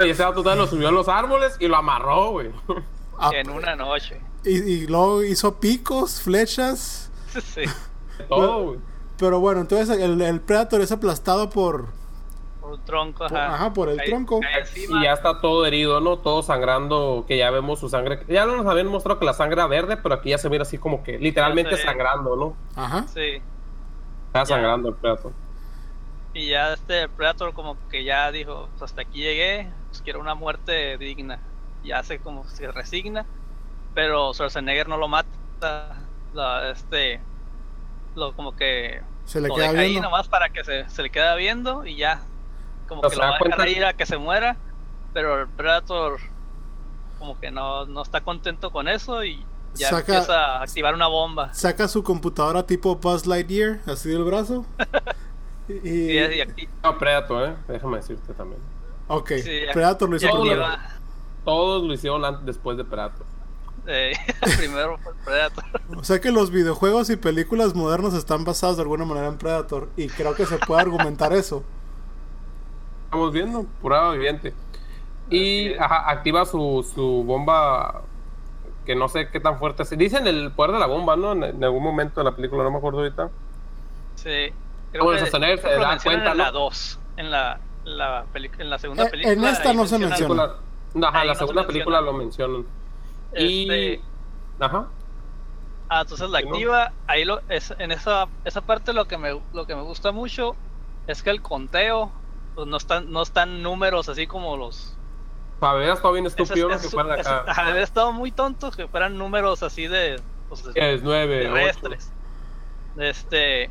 [0.00, 2.50] Y ese auto también lo subió a los árboles y lo amarró, güey.
[3.18, 4.20] Ah, en una noche.
[4.44, 7.10] y, y luego hizo picos, flechas.
[7.42, 7.62] Sí,
[8.28, 8.78] Todo, güey.
[9.18, 11.86] Pero bueno, entonces el, el Predator es aplastado por.
[12.60, 13.26] por un tronco.
[13.28, 14.40] Por- Ajá, ajá, por el tronco.
[14.74, 16.18] Y ya está todo herido, ¿no?
[16.18, 18.24] Todo sangrando, que ya vemos su sangre.
[18.28, 20.78] Ya nos habían mostrado que la sangre era verde, pero aquí ya se mira así
[20.78, 21.82] como que literalmente Sí.
[21.84, 22.56] sangrando, ¿no?
[22.74, 23.06] Ajá.
[23.06, 23.40] Sí.
[24.26, 24.46] Está Ya.
[24.46, 25.32] sangrando el Predator.
[26.34, 30.34] Y ya este Predator como que ya dijo, pues hasta aquí llegué, pues quiero una
[30.34, 31.38] muerte digna.
[31.84, 33.26] Ya se como se resigna,
[33.94, 35.96] pero Schwarzenegger no lo mata,
[36.32, 37.20] la- este,
[38.14, 40.08] lo como que Se le lo queda deja ahí viendo.
[40.08, 42.22] nomás para que se, se le queda viendo y ya,
[42.88, 44.56] como O que lo va a dejar ir a que se muera,
[45.12, 46.18] pero el Predator
[47.18, 51.08] como que no, no está contento con eso y ya Saca- empieza a activar una
[51.08, 51.52] bomba.
[51.52, 54.64] Saca su computadora tipo Buzz Lightyear, así del brazo.
[55.68, 56.18] y,
[56.82, 57.54] No, Predator, ¿eh?
[57.68, 58.60] Déjame decirte también.
[59.08, 60.66] ok, sí, Predator lo hizo todo lo- primero.
[61.44, 63.26] Todos lo hicieron antes, después de Predator.
[63.86, 64.12] eh,
[64.58, 65.64] primero fue Predator.
[65.96, 69.88] O sea que los videojuegos y películas modernas están basados de alguna manera en Predator.
[69.96, 71.64] Y creo que se puede argumentar eso.
[73.04, 74.54] Estamos viendo, prueba viviente.
[75.30, 78.02] Y ajá, activa su, su bomba
[78.84, 79.90] que no sé qué tan fuerte es.
[79.90, 81.32] Dicen el poder de la bomba, ¿no?
[81.32, 83.30] En, en algún momento de la película, no me acuerdo ahorita.
[84.14, 84.52] Sí.
[84.92, 86.52] Creo Bueno, que, Schwarzenegger se da cuenta, en la ¿no?
[86.52, 86.98] 2.
[87.16, 88.24] En la, la,
[88.58, 89.32] en la segunda Eh, película.
[89.34, 91.08] en esta no se mencionan- menciona.
[91.08, 92.66] Ajá, Ahí la no segunda película lo mencionan.
[93.36, 93.62] Y.
[93.62, 94.00] Este,
[94.60, 94.86] Ajá.
[95.88, 96.92] ah, entonces la activa.
[97.06, 100.54] Ahí lo, es, en esa, esa parte lo que, me, lo que me gusta mucho
[101.06, 102.12] es que el conteo
[102.54, 104.94] pues, no están no están números así como los.
[105.58, 107.50] Para ver, está bien estúpido que eso- fuera de eso- acá.
[107.50, 110.20] ajá, había estado muy tontos que fueran números así de.
[110.50, 111.54] pues, de- Que es 9, 8.
[111.54, 112.12] terrestres.
[112.98, 113.70] Este.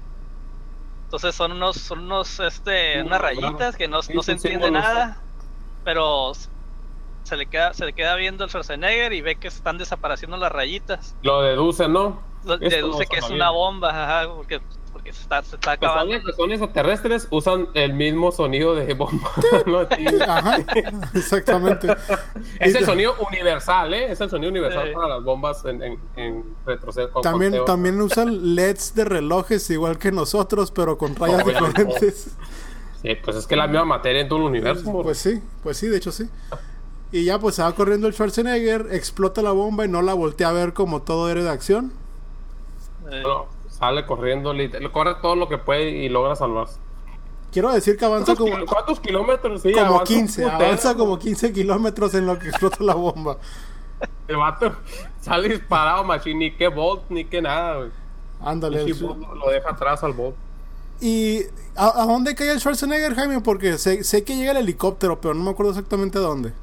[1.12, 5.18] Entonces son unos, son unos, este, unas rayitas que no, no se entiende nada,
[5.84, 6.32] pero
[7.24, 10.54] se le queda, se le queda viendo el Schwarzenegger y ve que están desapareciendo las
[10.54, 11.14] rayitas.
[11.22, 12.22] Lo deduce, ¿no?
[12.46, 16.14] Lo- Deduce que es una bomba, ajá, porque, porque se está, se está Pues acabando.
[16.22, 19.30] son, son extraterrestres usan el mismo sonido de bomba.
[19.66, 19.82] ¿no?
[19.98, 20.06] Sí.
[20.28, 20.58] Ajá,
[21.14, 21.88] exactamente.
[22.60, 24.12] Es el sonido universal, ¿eh?
[24.12, 24.94] Es el sonido universal Sí.
[24.94, 27.12] para las bombas en, en, en retroceso.
[27.12, 27.66] con También, conteo.
[27.66, 31.84] también usan LEDs de relojes igual que nosotros, pero con rayas Obviamente.
[31.84, 32.32] diferentes.
[33.02, 35.02] Sí, pues es que la misma materia en todo el universo.
[35.02, 36.30] Pues sí, pues sí, de hecho sí.
[37.12, 40.50] Y ya pues se va corriendo el Schwarzenegger, explota la bomba y no la voltea
[40.50, 41.92] a ver como todo héroe de acción.
[43.10, 43.48] Eh, Bueno,
[43.82, 44.54] sale corriendo,
[44.94, 46.78] corre todo lo que puede y logra salvarse.
[47.52, 49.62] Quiero decir que avanza ¿Cuántos, como, cuántos kilómetros?
[49.62, 50.64] Sí, como avanza un 15, putero.
[50.66, 53.38] avanza como 15 kilómetros en lo que explota la bomba.
[54.30, 54.74] El vato
[55.22, 57.90] sale disparado, machín, ni qué bolt, ni qué nada, güey.
[58.40, 58.84] Ándale.
[58.84, 60.36] Y el- lo lo deja atrás al bolt.
[61.02, 61.42] ¿Y
[61.76, 63.42] a, a dónde cae el Schwarzenegger, Jaime?
[63.42, 66.54] Porque sé, sé que llega el helicóptero, pero no me acuerdo exactamente a dónde.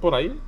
[0.00, 0.40] Por ahí.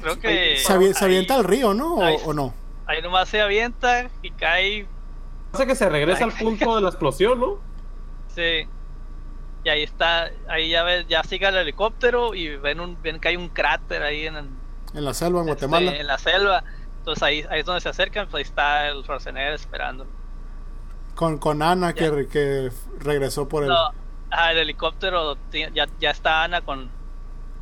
[0.00, 1.94] creo que Se, avi- se ahí- avienta al río, ¿no?
[1.96, 2.54] ¿O, ahí- o no?
[2.86, 4.86] Ahí nomás se avienta y cae,
[5.52, 7.58] Hace que se regresa al punto de la explosión, ¿no?
[8.34, 8.66] sí.
[9.64, 13.28] Y ahí está, ahí ya ves, ya sigue el helicóptero y ven un, ven que
[13.28, 15.96] hay un cráter ahí en, En la selva, en este, Guatemala.
[15.96, 16.64] en la selva.
[16.98, 20.06] Entonces ahí, ahí es donde se acercan, pues ahí está el Schwarzenegger esperando.
[21.14, 22.28] Con, con Ana que, Ya.
[22.30, 23.68] que regresó por el...
[23.68, 23.90] No,
[24.30, 26.88] ajá, el helicóptero ya, ya está Ana con,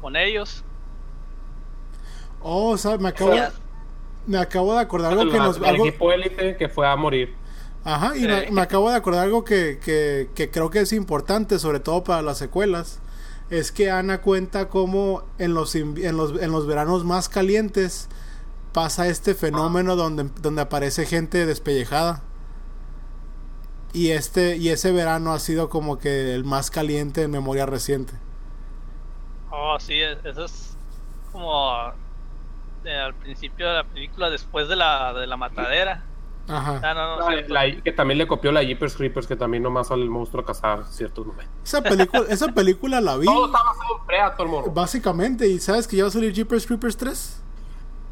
[0.00, 0.64] con ellos.
[2.42, 3.00] Oh, ¿sabes?
[3.00, 3.52] Me acabo, Ya-
[4.26, 5.56] me acabo de acordar algo que nos...
[5.58, 7.34] el algo- equipo élite que fue a morir.
[7.84, 11.80] Ajá, y me, acabo de acordar algo que, que, que creo que es importante, sobre
[11.80, 13.00] todo para las secuelas.
[13.48, 18.08] Es que Ana cuenta cómo en los, en los, en los veranos más calientes
[18.72, 22.22] pasa este fenómeno donde, donde aparece gente despellejada.
[23.92, 28.12] Y, este, y ese verano ha sido como que el más caliente en memoria reciente.
[29.50, 30.76] Oh, sí, es- eso es
[31.32, 31.72] como
[32.84, 36.04] eh, al principio de la película, después de la, de la matadera.
[36.48, 36.80] Ajá.
[36.82, 39.62] Ah, no, no, La- sí, la- que también le copió la Jeepers Creepers, que también
[39.62, 41.54] nomás sale el monstruo a cazar ciertos momentos.
[41.62, 44.70] Esa película, esa película la vi Todo está basado en Predator, morro.
[44.72, 45.46] básicamente.
[45.46, 47.42] ¿Y sabes que ya va a salir Jeepers Creepers 3?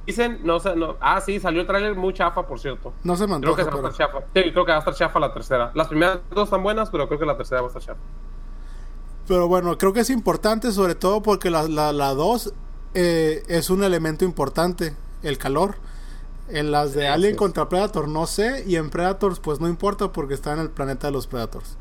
[0.07, 0.97] Dicen, no sé, no.
[1.01, 2.95] Ah, sí, salió el tráiler muy chafa, por cierto.
[3.03, 3.89] No se me Creo que antoja, se va a pero...
[3.93, 4.27] estar chafa.
[4.35, 5.71] Sí, creo que va a estar chafa la tercera.
[5.75, 8.01] Las primeras dos están buenas, pero creo que la tercera va a estar chafa.
[9.27, 12.55] Pero bueno, creo que es importante sobre todo porque la 2 la, la dos,
[12.95, 15.77] eh, es un elemento importante, el calor.
[16.49, 20.13] En las de Alien sí, contra Predator no sé, y en Predators pues no importa
[20.13, 21.77] porque está en el planeta de los Predators.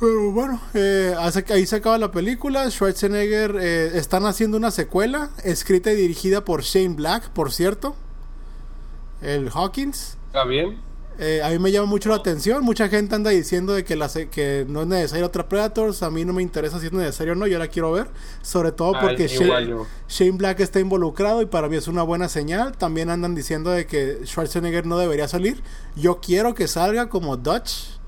[0.00, 2.70] Pero bueno, eh, hace ahí se acaba la película.
[2.70, 7.96] Schwarzenegger eh, están haciendo una secuela, escrita y dirigida por Shane Black, por cierto.
[9.20, 10.16] El Hawkins.
[10.28, 10.87] ¿Está bien?
[11.20, 12.62] Eh, a mí me llama mucho la atención.
[12.64, 16.02] Mucha gente anda diciendo de que, la que no es necesario otra Predators.
[16.04, 17.46] A mí no me interesa si es necesario o no.
[17.48, 18.06] Yo la quiero ver.
[18.40, 22.76] Sobre todo Ah, porque Shane, Black está involucrado y para mí es una buena señal.
[22.76, 25.60] También andan diciendo de que Schwarzenegger no debería salir.
[25.96, 27.98] Yo quiero que salga como Dutch.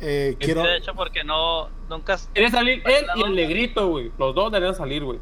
[0.00, 0.62] Eh, quiero...
[0.62, 4.12] De hecho, porque no, nunca salir él y el negrito, güey.
[4.18, 5.18] Los dos deberían salir, güey.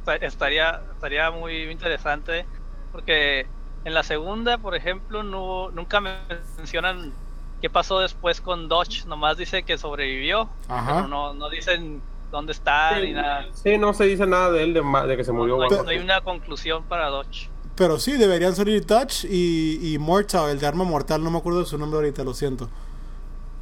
[0.00, 2.46] esta- estaría, estaría muy interesante
[2.90, 3.46] porque
[3.84, 6.16] En la segunda, por ejemplo, no nunca me
[6.56, 7.12] mencionan
[7.60, 9.06] qué pasó después con Dodge.
[9.06, 10.48] Nomás dice que sobrevivió.
[10.68, 10.96] Ajá.
[10.96, 13.46] Pero no, no dicen dónde está ni nada.
[13.52, 15.56] Sí, no se dice nada de él, de, que se murió.
[15.56, 15.84] No hay, bueno.
[15.84, 17.48] no hay una conclusión para Dodge.
[17.74, 21.60] Pero sí, deberían salir Dutch y, y Mortal, el de arma mortal, no me acuerdo
[21.60, 22.68] de su nombre ahorita, lo siento.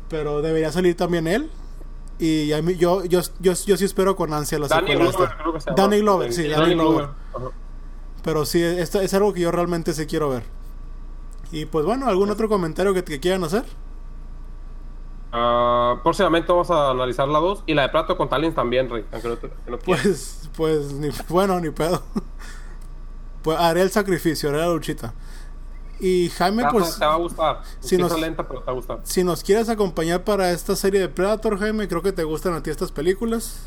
[0.09, 1.51] Pero debería salir también él.
[2.19, 5.29] Y a mí, yo, yo, yo, yo sí espero con ansia la Danny secuela Glover,
[5.29, 5.39] esta.
[5.39, 5.83] creo que se llama.
[5.83, 7.09] Danny Glover, sí, Danny Glover.
[8.23, 10.43] Pero sí, esto es algo que yo realmente sí quiero ver.
[11.51, 13.65] Y pues bueno, ¿algún otro comentario que, que quieran hacer?
[15.31, 19.05] Ah, próximamente vamos a analizar la 2 y la de Plato con Talents también, Rey.
[19.13, 20.03] Aunque no, te- que no quieras.
[20.05, 22.03] Pues, pues, ni, bueno, ni pedo.
[23.43, 25.15] Pues haré el sacrificio, haré la luchita.
[26.01, 27.63] Y Jaime, Te pues, te va a gustar.
[27.81, 29.01] si nos- lenta, pero te va a gustar.
[29.05, 32.63] si nos quieres acompañar para esta serie de Predator, Jaime, creo que te gustan a
[32.63, 33.61] ti estas películas.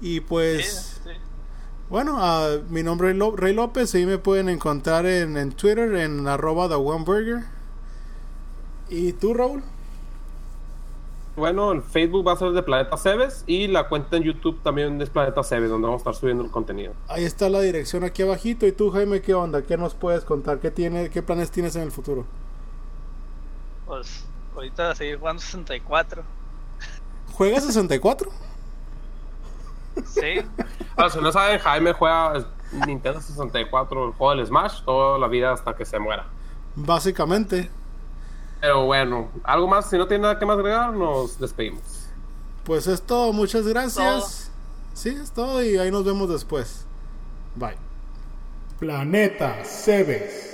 [0.00, 0.97] Y pues, sí.
[1.90, 5.94] Bueno, ah, mi nombre es Lo- Rey López, ahí me pueden encontrar en, en Twitter,
[5.96, 7.44] en arroba The One Burger.
[8.88, 9.62] ¿Y tú, Raúl?
[11.36, 15.00] Bueno, el Facebook va a ser de Planeta Cebes y la cuenta en YouTube también
[15.00, 16.94] es Planeta Cebes, donde vamos a estar subiendo el contenido.
[17.08, 18.66] Ahí está la dirección aquí abajito.
[18.66, 19.62] ¿Y tú, Jaime, qué onda?
[19.62, 20.60] ¿Qué nos puedes contar?
[20.60, 22.24] ¿Qué, tiene, qué planes tienes en el futuro?
[23.86, 24.24] Pues
[24.54, 26.24] ahorita a seguir jugando 64.
[27.32, 28.30] ¿Juegas 64?
[30.06, 30.40] Sí.
[30.96, 32.44] Ah, si no saben, Jaime juega
[32.86, 36.26] Nintendo 64, el juego del Smash, toda la vida hasta que se muera.
[36.74, 37.70] Básicamente.
[38.60, 42.08] Pero bueno, algo más, si no tiene nada que más agregar, nos despedimos.
[42.64, 44.50] Pues es todo, muchas gracias.
[44.94, 46.84] Sí, es todo y ahí nos vemos después.
[47.54, 47.76] Bye.
[48.78, 50.47] Planeta Cebes.